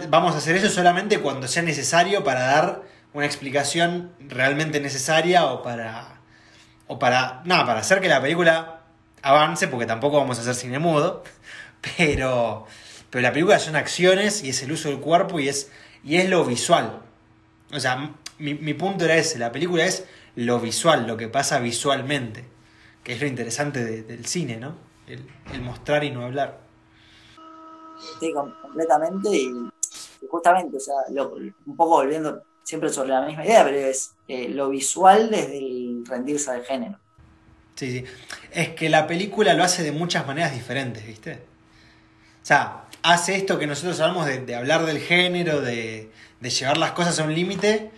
[0.10, 5.62] vamos a hacer eso solamente cuando sea necesario para dar una explicación realmente necesaria o
[5.64, 6.20] para.
[6.88, 7.42] o para.
[7.46, 8.82] nada, para hacer que la película
[9.22, 11.24] avance, porque tampoco vamos a hacer cine mudo.
[11.98, 12.66] Pero.
[13.10, 15.70] Pero la película son acciones y es el uso del cuerpo y es.
[16.04, 17.00] y es lo visual.
[17.74, 20.06] O sea, mi, mi punto era ese, la película es
[20.36, 22.46] lo visual, lo que pasa visualmente.
[23.04, 24.76] Que es lo interesante de- del cine, ¿no?
[25.54, 26.60] El mostrar y no hablar.
[28.20, 29.30] Sí, com- completamente.
[29.30, 29.54] Y,
[30.30, 30.96] justamente, o sea,
[31.66, 36.04] un poco volviendo siempre sobre la misma idea, pero es eh, lo visual desde el
[36.06, 36.98] rendirse al género.
[37.76, 38.06] Sí, sí.
[38.52, 41.34] Es que la película lo hace de muchas maneras diferentes, ¿viste?
[41.34, 46.78] O sea, hace esto que nosotros hablamos de, de hablar del género, de, de llevar
[46.78, 47.92] las cosas a un límite,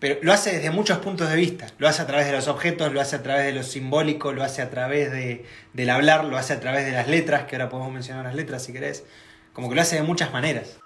[0.00, 1.66] pero lo hace desde muchos puntos de vista.
[1.78, 4.42] Lo hace a través de los objetos, lo hace a través de lo simbólico, lo
[4.44, 7.68] hace a través de, del hablar, lo hace a través de las letras, que ahora
[7.68, 9.04] podemos mencionar las letras si querés.
[9.52, 10.78] Como que lo hace de muchas maneras.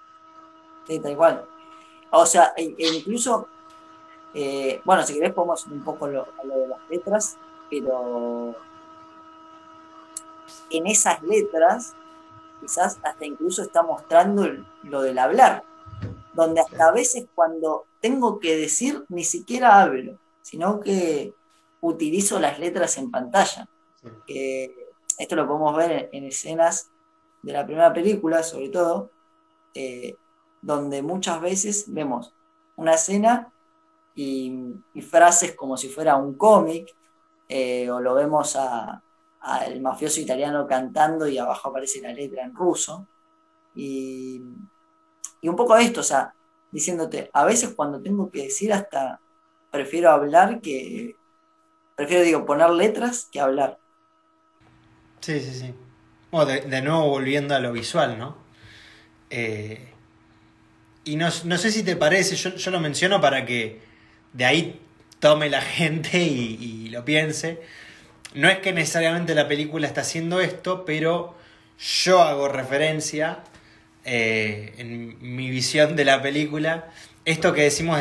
[0.87, 1.45] Sí, tal cual.
[2.11, 3.49] O sea, e, e incluso,
[4.35, 7.37] eh, bueno, si querés podemos un poco lo- lo de las letras,
[7.71, 8.55] pero
[10.71, 11.95] en esas letras
[12.61, 14.49] quizás hasta incluso está mostrando
[14.85, 15.65] lo del hablar,
[16.35, 21.33] donde hasta a veces cuando tengo que decir ni siquiera hablo, sino que
[21.81, 23.69] utilizo las letras en pantalla.
[24.27, 24.75] Que
[25.19, 26.91] esto lo podemos ver en, en escenas
[27.43, 29.11] de la primera película, sobre todo,
[29.75, 30.17] eh,
[30.61, 32.33] donde muchas veces vemos
[32.77, 33.53] una escena
[34.15, 36.95] y, y frases como si fuera un cómic,
[37.49, 39.03] eh, o lo vemos a-
[39.41, 43.07] al mafioso italiano cantando y abajo aparece la letra en ruso.
[43.75, 44.41] Y,
[45.43, 46.35] y un poco esto, o sea,
[46.73, 49.23] diciéndote, a veces cuando tengo que decir hasta
[49.71, 51.19] prefiero hablar que,
[51.97, 53.79] prefiero digo, poner letras que hablar.
[55.21, 55.75] Sí, sí, sí.
[56.31, 58.37] Bueno, de, de nuevo volviendo a lo visual, ¿no?
[59.31, 59.89] Eh,
[61.05, 63.81] y no, no sé si te parece, yo, yo lo menciono para que
[64.33, 64.81] de ahí
[65.21, 67.61] tome la gente y, y lo piense.
[68.35, 71.37] No es que necesariamente la película está haciendo esto, pero
[72.05, 73.45] yo hago referencia
[74.05, 76.91] eh, en mi visión de la película.
[77.25, 78.01] Esto que decimos,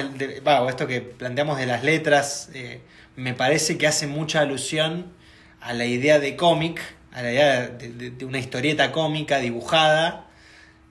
[0.69, 2.81] esto que planteamos de las letras, eh,
[3.15, 5.13] me parece que hace mucha alusión
[5.59, 10.27] a la idea de cómic, a la idea de, una historieta cómica dibujada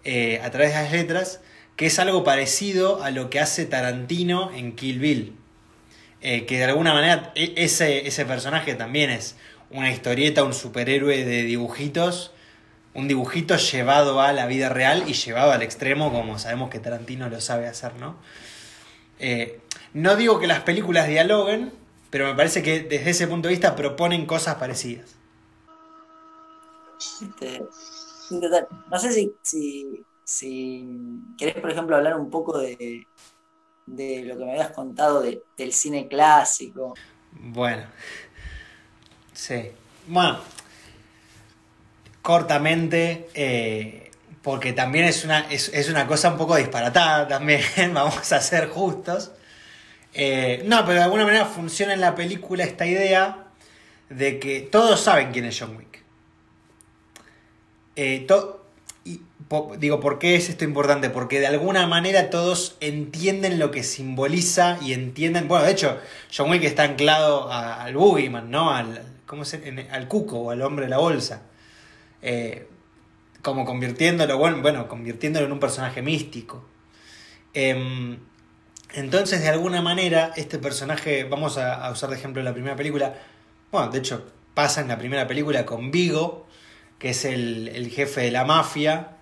[0.05, 1.41] eh, a través de las letras,
[1.75, 5.37] que es algo parecido a lo que hace Tarantino en Kill Bill.
[6.21, 9.37] Que de alguna manera e- ese, ese personaje también es
[9.71, 12.33] una historieta, un superhéroe de dibujitos,
[12.95, 17.29] un dibujito llevado a la vida real y llevado al extremo, como sabemos que Tarantino
[17.29, 18.17] lo sabe hacer, ¿no?
[19.19, 19.61] Eh,
[19.95, 21.73] no digo que las películas dialoguen,
[22.11, 25.17] pero me parece que desde ese punto de vista proponen cosas parecidas.
[27.21, 27.69] Este,
[28.29, 28.69] total.
[28.91, 30.87] No sé si, si, si
[31.39, 33.09] querés, por ejemplo, hablar un poco de,
[33.87, 36.95] de lo que me habías contado de- del cine clásico.
[37.33, 37.85] Bueno.
[39.33, 39.71] Sí.
[40.07, 40.39] Bueno.
[42.31, 43.29] Cortamente.
[43.35, 44.11] eh,
[44.43, 47.61] porque también es una, es, una cosa un poco disparatada también.
[47.93, 49.33] Vamos a ser justos.
[50.15, 53.47] Eh, no, pero de alguna manera funciona en la película esta idea
[54.09, 56.03] de que todos saben quién es John Wick.
[57.97, 58.27] Eh,
[59.79, 61.11] digo, ¿por qué es esto importante?
[61.11, 65.49] Porque de alguna manera todos entienden lo que simboliza y entienden.
[65.49, 65.99] Bueno, de hecho,
[66.35, 68.71] John Wick está anclado a- al Boogeyman, ¿no?
[68.73, 71.43] Al, ¿cómo se, al cuco o al hombre de la bolsa.
[72.23, 72.69] Eh,
[73.43, 76.65] como convirtiéndolo, bueno, bueno, convirtiéndolo en un personaje místico.
[77.55, 78.19] Em,
[78.93, 83.15] entonces, de alguna manera, este personaje, vamos a, a usar de ejemplo la primera película,
[83.73, 86.47] bueno, de hecho, pasa en la primera película con Vigo,
[86.99, 89.17] que es el, el jefe de la mafia.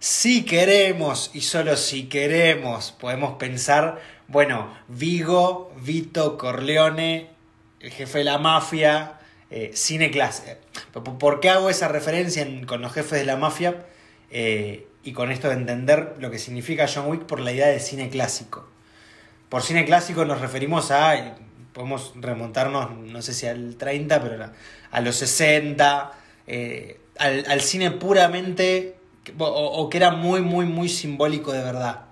[0.00, 7.30] Si queremos, y solo si queremos, podemos pensar, bueno, Vigo, Vito, Corleone,
[7.78, 9.20] el jefe de la mafia,
[9.54, 10.56] eh, cine clase.
[11.18, 13.84] ¿Por qué hago esa referencia en- con los jefes de la mafia?
[14.30, 17.78] Eh, y con esto de entender lo que significa John Wick por la idea de
[17.78, 18.66] cine clásico.
[19.50, 21.36] Por cine clásico nos referimos a,
[21.74, 24.50] podemos remontarnos, no sé si al 30, pero
[24.90, 26.12] a, los 60,
[26.46, 28.96] eh, al, cine puramente,
[29.38, 32.04] o, o que era muy, muy, muy simbólico de verdad.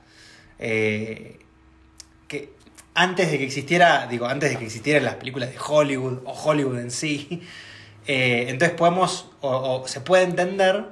[2.29, 2.51] Que
[2.95, 6.79] antes de que existiera, digo, antes de que existieran las películas de Hollywood o Hollywood
[6.79, 7.43] en sí,
[8.07, 10.85] eh, entonces podemos, o, se puede entender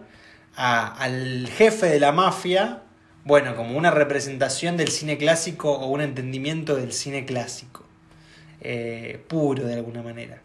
[0.57, 2.83] a- al jefe de la mafia,
[3.25, 7.85] bueno, como una representación del cine clásico o un entendimiento del cine clásico,
[8.61, 10.43] eh, puro de alguna manera.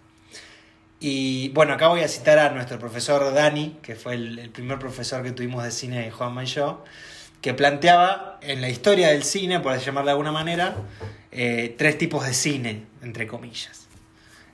[1.00, 5.22] Y bueno, acá voy a citar a nuestro profesor Dani, que fue el, primer profesor
[5.22, 6.48] que tuvimos de cine, Juanma y
[7.42, 10.78] que planteaba en la historia del cine, por así llamarlo de alguna manera,
[11.36, 13.88] eh, tres tipos de cine, entre comillas.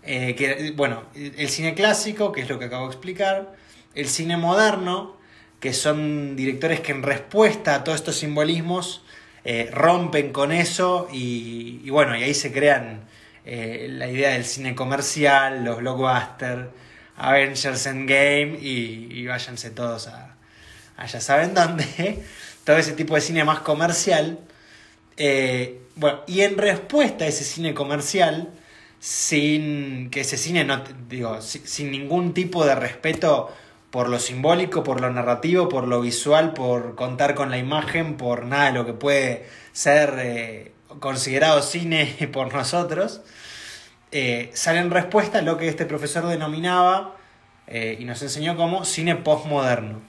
[0.01, 3.53] Eh, que, bueno, el cine clásico, que es lo que acabo de explicar,
[3.95, 5.17] el cine moderno,
[5.59, 9.03] que son directores que en respuesta a todos estos simbolismos
[9.43, 13.07] eh, rompen con eso y, bueno, y ahí se crean
[13.45, 16.67] la idea del cine comercial, los blockbusters,
[17.17, 20.35] Avengers Endgame y, y váyanse todos a,
[20.95, 22.23] a ya saben dónde,
[22.63, 24.39] todo ese tipo de cine más comercial.
[25.99, 28.49] Bueno, y en respuesta a ese cine comercial,
[28.99, 33.51] sin que ese cine no, digo, si- sin ningún tipo de respeto
[33.91, 38.45] por lo simbólico, por lo narrativo, por lo visual, por contar con la imagen, por
[38.45, 43.21] nada de lo que puede ser eh, considerado cine por nosotros,
[44.11, 47.15] eh, sale en respuesta a lo que este profesor denominaba
[47.67, 49.99] eh, y nos enseñó como cine postmoderno,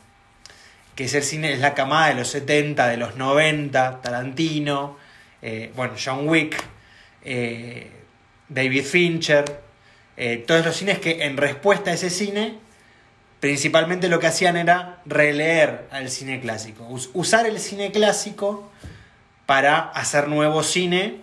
[0.95, 4.97] que es cine, es la camada de los 70, de los 90, Tarantino,
[5.43, 6.63] eh, bueno, John Wick,
[7.25, 7.91] eh,
[8.49, 9.45] David Fincher,
[10.17, 12.59] eh, todos los cines que en respuesta a ese cine
[13.41, 18.71] principalmente lo que hacían era releer al cine clásico, Us- usar el cine clásico
[19.47, 21.23] para hacer nuevo cine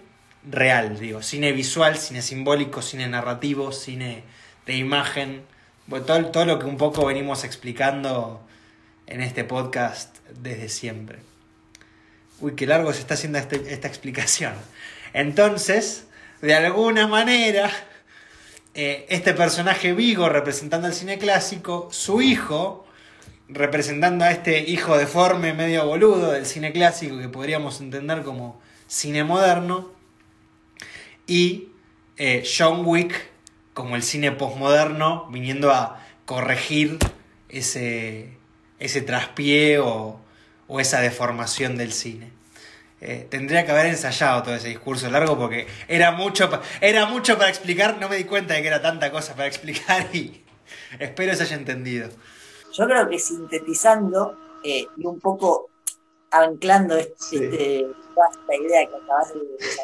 [0.49, 4.23] real, digo, cine visual, cine simbólico, cine narrativo, cine
[4.65, 5.43] de imagen,
[5.85, 8.41] bueno, todo, todo lo que un poco venimos explicando
[9.05, 11.19] en este podcast desde siempre.
[12.39, 14.53] Uy, qué largo se está haciendo este- esta explicación.
[15.13, 16.05] Entonces,
[16.41, 17.71] de alguna manera,
[18.75, 22.85] eh, este personaje Vigo representando al cine clásico, su hijo
[23.49, 29.23] representando a este hijo deforme, medio boludo del cine clásico que podríamos entender como cine
[29.23, 29.91] moderno,
[31.25, 31.69] y
[32.17, 33.29] eh, John Wick
[33.73, 36.97] como el cine postmoderno viniendo a corregir
[37.49, 38.37] ese,
[38.79, 40.19] ese traspié o,
[40.67, 42.31] o esa deformación del cine.
[42.99, 46.49] Eh, tendría que haber ensayado todo ese discurso largo porque era mucho,
[46.81, 50.07] era mucho para explicar, no me di cuenta de que era tanta cosa para explicar
[50.15, 50.43] y
[50.99, 52.09] espero se haya entendido.
[52.73, 55.69] Yo creo que sintetizando eh, y un poco
[56.31, 57.35] anclando este, Sí.
[57.37, 59.41] este- toda esta idea que acabas de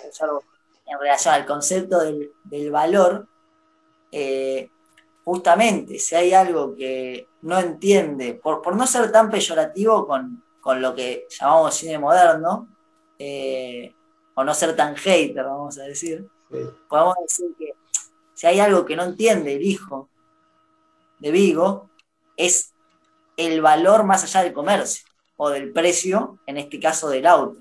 [0.07, 0.41] desarrollar
[0.88, 3.27] en relación al concepto del, del valor,
[4.11, 4.69] eh,
[5.23, 10.82] justamente si hay algo que no entiende, por, por no ser tan peyorativo con, con
[10.82, 12.70] lo que llamamos cine moderno,
[13.20, 13.93] eh,
[14.34, 16.26] o no ser tan hater, vamos a decir,
[16.88, 17.74] podemos decir que
[18.34, 20.09] si hay algo que no entiende el hijo
[21.20, 21.89] de Vigo,
[22.38, 22.74] es
[23.38, 25.05] el valor más allá del comercio
[25.38, 27.59] o del precio, en este caso del auto.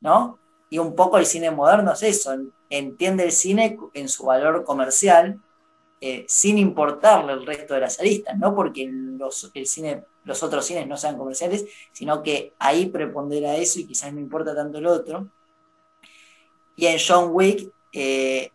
[0.00, 0.38] ¿No?
[0.70, 4.64] Y un poco el cine moderno es eso, en- entiende el cine en su valor
[4.64, 5.40] comercial,
[6.00, 10.64] eh, sin importarle el resto de las aristas, no porque los, el cine, los otros
[10.64, 14.86] cines no sean comerciales, sino que ahí prepondera eso y quizás no importa tanto el
[14.86, 15.28] otro.
[16.76, 18.52] Y en John Wick, eh,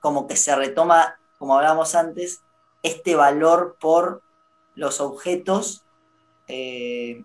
[0.00, 2.42] como que se retoma, como hablábamos antes,
[2.82, 4.20] este valor por
[4.74, 5.84] los objetos,
[6.48, 7.22] eh,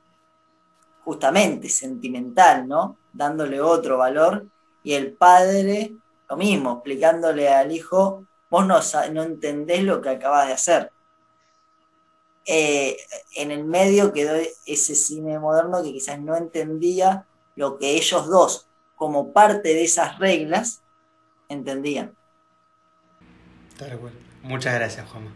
[1.03, 2.97] justamente sentimental, ¿no?
[3.11, 4.45] Dándole otro valor.
[4.83, 5.95] Y el padre,
[6.29, 8.79] lo mismo, explicándole al hijo, vos no,
[9.11, 10.91] no entendés lo que acabas de hacer.
[12.45, 12.97] Eh,
[13.35, 14.35] en el medio quedó
[14.65, 17.25] ese cine moderno que quizás no entendía
[17.55, 20.81] lo que ellos dos, como parte de esas reglas,
[21.47, 22.15] entendían.
[24.41, 25.31] Muchas gracias, Juanma.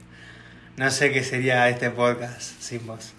[0.75, 3.13] No sé qué sería este podcast sin vos.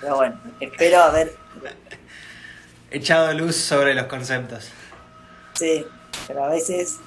[0.00, 1.36] Pero bueno, espero haber
[2.90, 4.70] Echado luz sobre los conceptos.
[5.54, 5.84] Sí,
[6.26, 6.98] pero a veces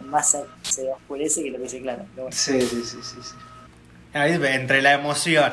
[0.00, 2.06] más se, oscurece que lo que se aclara.
[2.14, 2.30] Bueno.
[2.30, 3.22] Sí, sí, sí, sí.
[3.22, 3.36] sí.
[4.12, 5.52] Ahí, Entre la emoción,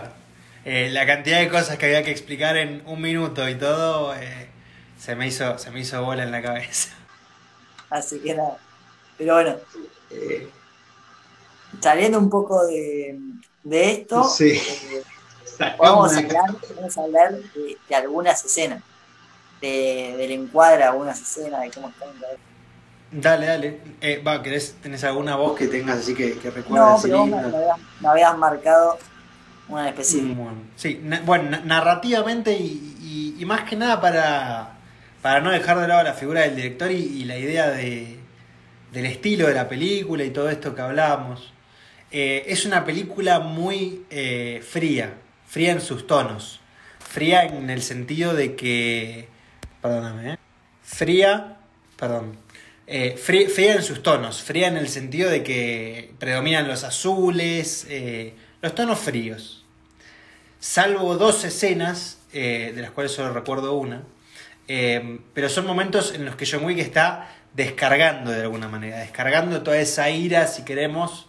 [0.66, 4.54] eh, la cantidad de cosas que había que explicar en un minuto y todo, eh,
[4.98, 6.90] se, me hizo, se me hizo bola en la cabeza.
[7.90, 8.58] Así que nada.
[9.18, 9.58] Pero bueno,
[11.82, 13.20] saliendo un poco de,
[13.64, 14.52] de esto, Sí.
[14.52, 15.04] eh,
[15.78, 16.46] vamos, a hablar,
[16.76, 18.84] vamos a hablar de, de algunas escenas.
[19.62, 22.10] De, del encuadre algunas escenas, de cómo están.
[23.12, 23.80] Dale, dale.
[24.02, 26.88] Eh, va, ¿querés, ¿tenés alguna voz que tengas así que, que recuerdes?
[26.88, 28.98] No, pero vos me, me habías, me habías marcado
[29.70, 30.34] una específica.
[30.36, 34.78] Bueno, sí, na- bueno, na- narrativamente y, y- y más que nada para,
[35.22, 38.20] para no dejar de lado la figura del director y, y la idea de,
[38.92, 41.54] del estilo de la película y todo esto que hablábamos.
[42.12, 45.14] Eh, es una película muy eh, fría,
[45.48, 46.62] fría en sus tonos,
[47.00, 49.28] fría en el sentido de que,
[49.82, 50.38] perdóname, ¿eh?
[50.84, 51.58] fría,
[51.98, 52.38] perdón,
[52.88, 57.86] eh, frí- fría en sus tonos, fría en el sentido de que predominan los azules,
[57.90, 59.66] eh, los tonos fríos.
[60.60, 64.04] Salvo dos escenas, eh, de las cuales solo recuerdo una,
[65.34, 69.78] pero son momentos en los que John Wick está descargando de alguna manera, descargando toda
[69.80, 71.28] esa ira, si queremos,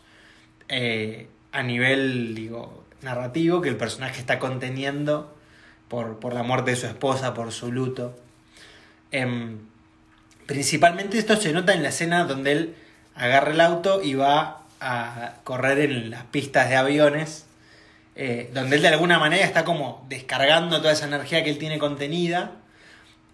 [1.53, 5.37] a nivel digo, narrativo, que el personaje está conteniendo
[5.87, 8.19] por, por la muerte de su esposa, por su luto.
[9.13, 9.59] Em,
[10.49, 12.75] principalmente esto se nota en la escena donde él
[13.15, 17.45] agarra el auto y va a correr en las pistas de aviones,
[18.17, 21.79] eh, donde él de alguna manera está como descargando toda esa energía que él tiene
[21.79, 22.53] contenida.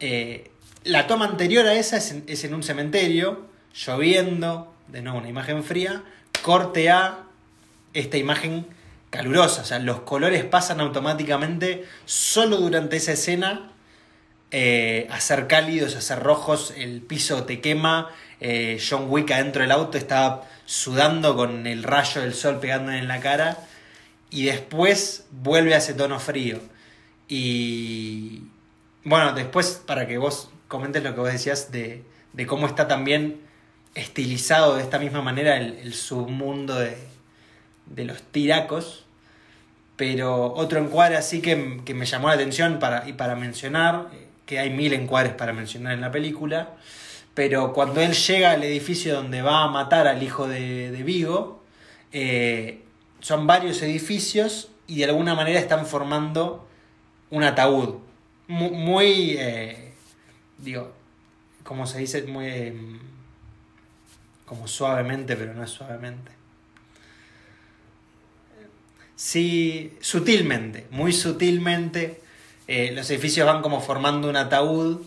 [0.01, 0.51] Eh,
[0.83, 5.29] la toma anterior a esa es en, es en un cementerio, lloviendo, de nuevo una
[5.29, 6.03] imagen fría,
[6.43, 7.21] corte a
[7.93, 8.67] esta imagen
[9.11, 13.71] calurosa, o sea, los colores pasan automáticamente solo durante esa escena
[14.57, 18.09] eh, a ser cálidos, a ser rojos, el piso te quema,
[18.41, 23.09] eh, John Wick adentro del auto está sudando con el rayo del sol pegándole en
[23.09, 23.59] la cara
[24.31, 26.61] y después vuelve a ese tono frío.
[27.27, 28.45] Y
[29.03, 33.41] bueno, después para que vos comentes lo que vos decías de, de cómo está también
[33.97, 36.97] estilizado de esta misma manera el, el submundo de,
[37.87, 39.05] de los tiracos.
[39.97, 44.24] Pero otro encuadre así que, que me llamó la atención para, y para mencionar, eh,
[44.47, 46.77] que hay mil encuadres para mencionar en la película,
[47.35, 51.63] pero cuando él llega al edificio donde va a matar al hijo de, de Vigo,
[52.13, 52.83] eh,
[53.21, 56.69] son varios edificios y de alguna manera están formando
[57.31, 57.97] un ataúd.
[58.49, 59.93] Mu- Muy, eh,
[60.59, 60.93] digo,
[61.65, 62.47] como se dice, muy...
[62.47, 62.75] eh,
[64.45, 66.31] como suavemente, pero no es suavemente.
[69.17, 72.21] Sí, sutilmente, muy sutilmente.
[72.67, 75.03] Eh, los edificios van como formando un ataúd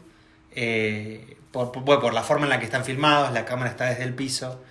[0.56, 4.04] eh, por, por, por la forma en la que están filmados, la cámara está desde
[4.04, 4.62] el piso.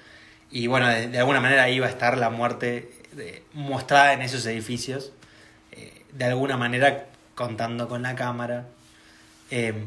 [0.51, 2.93] Y bueno, de, alguna manera ahí va a estar la muerte
[3.55, 5.13] mostrada en esos edificios,
[5.73, 8.67] eh, de alguna manera contando con la cámara.
[9.51, 9.87] Em,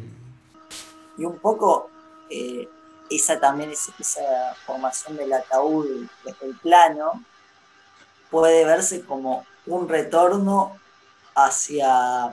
[1.18, 1.90] Y un poco
[2.30, 2.68] eh,
[3.10, 7.24] esa también, es- esa formación del ataúd desde el plano,
[8.30, 10.78] puede verse como un retorno
[11.36, 12.32] hacia,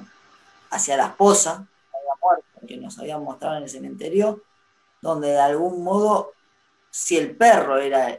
[0.71, 1.67] hacia la esposa
[2.67, 4.43] que nos habían mostrado en el cementerio,
[5.01, 6.33] donde de algún modo,
[6.91, 8.19] si el perro era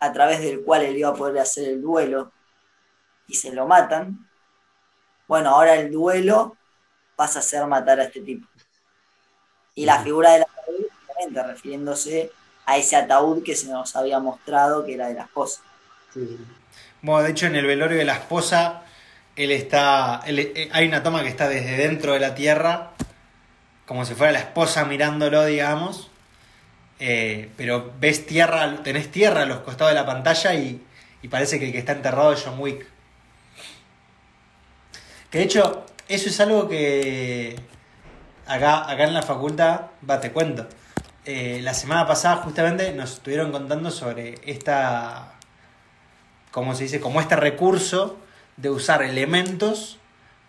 [0.00, 2.32] a través del cual él iba a poder hacer el duelo
[3.26, 4.28] y se lo matan,
[5.28, 6.56] bueno, ahora el duelo
[7.16, 8.46] pasa a ser matar a este tipo.
[9.74, 12.30] Y la figura del ataúd, refiriéndose
[12.64, 15.62] a ese ataúd que se nos había mostrado que era de la esposa.
[17.02, 18.82] Bueno, de hecho en el velorio de la esposa,
[19.36, 22.92] él está, él- eh, hay una toma que está desde dentro de la tierra,
[23.86, 26.10] como si fuera la esposa mirándolo, digamos,
[26.98, 30.82] Eh, pero ves tierra, tenés tierra a los costados de la pantalla y,
[31.20, 32.86] y parece que el que está enterrado es John Wick.
[35.30, 37.54] Que de hecho, eso es algo que
[38.46, 40.66] acá, acá en la facultad, va, te cuento.
[41.26, 45.34] Eh, la semana pasada justamente nos estuvieron contando sobre esta
[46.50, 48.18] como se dice, como este recurso
[48.56, 49.98] de usar elementos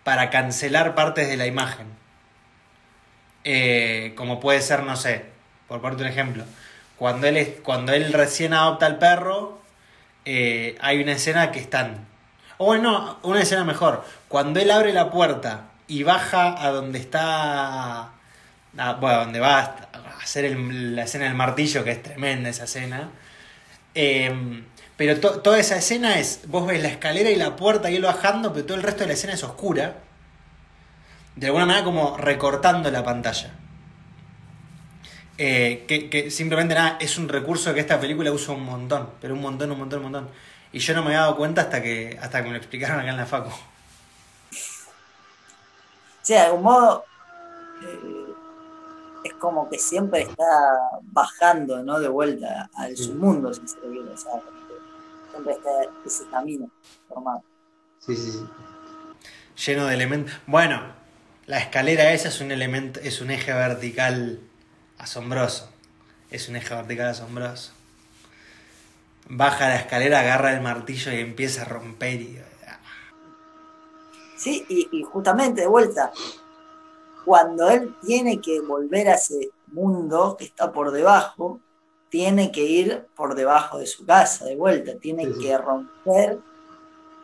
[0.04, 1.86] para cancelar partes de la imagen.
[3.44, 5.26] Eh, como puede ser, no sé,
[5.68, 6.44] por ponerte un ejemplo,
[6.96, 9.60] cuando él, es, cuando él recién adopta al perro,
[10.24, 12.06] eh, hay una escena que están...
[12.56, 18.00] O bueno, una escena mejor, cuando él abre la puerta y baja a donde está...
[18.02, 19.76] a- bueno, donde va a
[20.22, 23.10] hacer la escena del martillo, que es tremenda esa escena.
[23.94, 24.62] Eh,
[24.98, 28.02] pero to- toda esa escena es, vos ves la escalera y la puerta y él
[28.02, 29.96] bajando, pero todo el resto de la escena es oscura.
[31.36, 33.54] De alguna manera como recortando la pantalla.
[35.38, 39.40] Eh, que, simplemente nada, es un recurso que esta película usa un montón, pero un
[39.40, 40.30] montón, un montón, un montón.
[40.72, 43.10] Y yo no me había dado cuenta hasta que, hasta que me lo explicaron acá
[43.10, 43.50] en la facu.
[46.22, 47.04] Sí, de algún modo
[47.82, 48.34] eh,
[49.24, 50.44] es como que siempre está
[51.02, 52.00] bajando, ¿no?
[52.00, 54.10] De vuelta al submundo, si se lo quiere.
[54.12, 54.32] O sea,
[55.30, 55.56] siempre
[56.04, 56.70] ese camino
[57.08, 57.42] formado.
[57.98, 58.48] Sí, sí, sí.
[59.66, 60.34] Lleno de elementos.
[60.46, 60.80] Bueno,
[61.46, 64.40] la escalera esa es un elemento, es un eje vertical
[64.98, 65.70] asombroso.
[66.30, 67.72] Es un eje vertical asombroso.
[69.28, 72.38] Baja la escalera, agarra el martillo y empieza a romper y.
[74.36, 76.12] Sí, y, y justamente de vuelta,
[77.24, 81.60] cuando él tiene que volver a ese mundo que está por debajo,
[82.10, 85.40] tiene que ir por debajo de su casa de vuelta, tiene Sí, sí.
[85.40, 86.40] que romper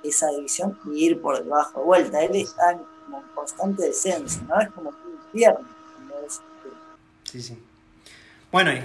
[0.03, 2.23] esa división y ir por debajo de vuelta.
[2.23, 4.61] Él está en como en constante descenso, ¿no?
[4.61, 5.69] Es como un infierno.
[7.25, 7.59] Sí, sí.
[8.53, 8.83] Bueno, y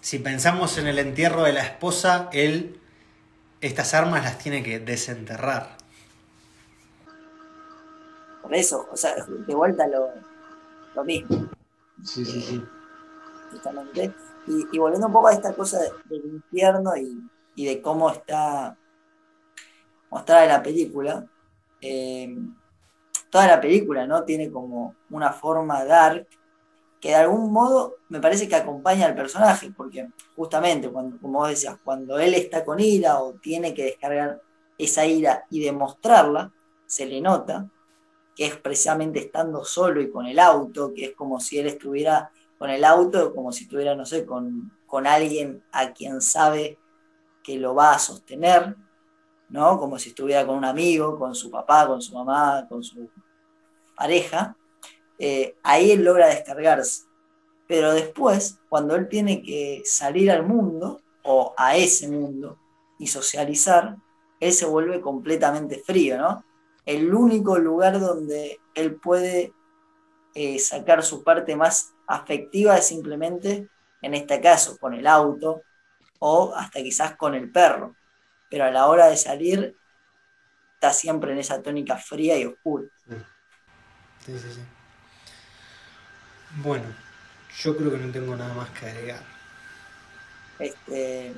[0.00, 2.80] si pensamos en el entierro de la esposa, él
[3.60, 5.78] estas armas las tiene que desenterrar.
[8.42, 10.08] Por eso, o sea, de vuelta lo,
[10.94, 11.48] lo mismo.
[12.02, 12.62] Sí, sí, sí.
[13.50, 14.14] justamente.
[14.46, 17.20] Y, volviendo un poco a esta cosa de- del infierno y,
[17.54, 18.76] y de cómo está
[20.10, 21.24] mostrada la película,
[21.80, 22.36] eh,
[23.30, 24.24] toda la película ¿no?
[24.24, 26.26] tiene como una forma dark
[27.00, 31.48] que de algún modo me parece que acompaña al personaje, porque justamente, cuando, como vos
[31.48, 34.42] decías, cuando él está con ira o tiene que descargar
[34.76, 36.52] esa ira y demostrarla,
[36.86, 37.70] se le nota
[38.36, 42.30] que es precisamente estando solo y con el auto, que es como si él estuviera
[42.60, 46.78] con el auto, como si estuviera, no sé, con, con alguien a quien sabe
[47.42, 48.76] que lo va a sostener,
[49.48, 49.78] ¿no?
[49.78, 53.08] Como si estuviera con un amigo, con su papá, con su mamá, con su
[53.96, 54.58] pareja.
[55.18, 57.04] Eh, ahí él logra descargarse.
[57.66, 62.58] Pero después, cuando él tiene que salir al mundo, o a ese mundo,
[62.98, 63.96] y socializar,
[64.38, 66.44] él se vuelve completamente frío, ¿no?
[66.84, 69.54] El único lugar donde él puede
[70.34, 73.68] eh, sacar su parte más afectiva es simplemente,
[74.02, 75.62] en este caso, con el auto
[76.18, 77.96] o hasta quizás con el perro.
[78.48, 79.76] Pero a la hora de salir,
[80.74, 82.86] está siempre en esa tónica fría y oscura.
[84.24, 84.60] Sí, sí, sí.
[86.56, 86.86] Bueno,
[87.58, 89.22] yo creo que no tengo nada más que agregar.
[90.58, 91.34] Este,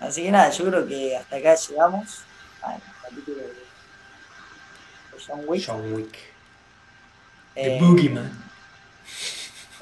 [0.00, 2.24] así que nada, yo creo que hasta acá llegamos
[2.62, 5.64] al capítulo de, de John Wick.
[5.66, 6.18] John Wick.
[7.54, 8.30] The Eh, Boogeyman.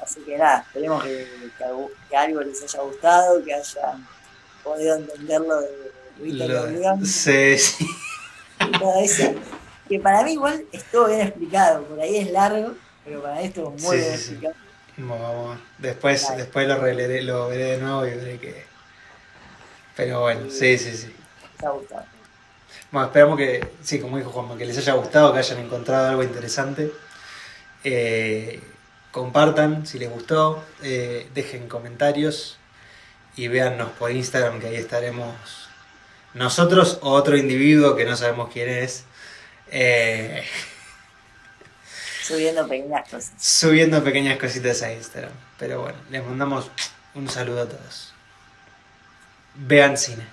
[0.01, 4.07] Así que nada, esperemos que, que algo, que algo les haya gustado, que hayan
[4.63, 7.87] podido entenderlo de Víctor Lo- Sí, sí.
[8.59, 9.33] y eso.
[9.87, 13.71] Que para mí igual estuvo bien explicado, por ahí es largo, pero para mí estuvo
[13.71, 14.31] muy Sí, bien sí, sí.
[14.31, 14.55] explicado.
[14.97, 15.59] Vamos, vamos.
[15.77, 18.65] Después, después lo, releeré, lo veré de nuevo y veré que.
[19.95, 21.15] Pero bueno, sí, sí, sí.
[21.61, 22.05] Me ha gustado.
[22.91, 26.23] Bueno, esperamos que, sí, como dijo Juanma, que les haya gustado, que hayan encontrado algo
[26.23, 26.91] interesante.
[27.83, 28.61] Eh,
[29.11, 32.57] compartan si les gustó, eh, dejen comentarios
[33.35, 35.33] y véannos por Instagram, que ahí estaremos
[36.33, 39.05] nosotros o otro individuo que no sabemos quién es.
[39.71, 40.43] eh,
[42.23, 43.31] Subiendo pequeñas cosas.
[43.39, 45.31] subiendo pequeñas cositas a Instagram.
[45.57, 46.69] Pero bueno, les mandamos
[47.15, 48.13] un saludo a todos.
[49.55, 50.23] Vean cine.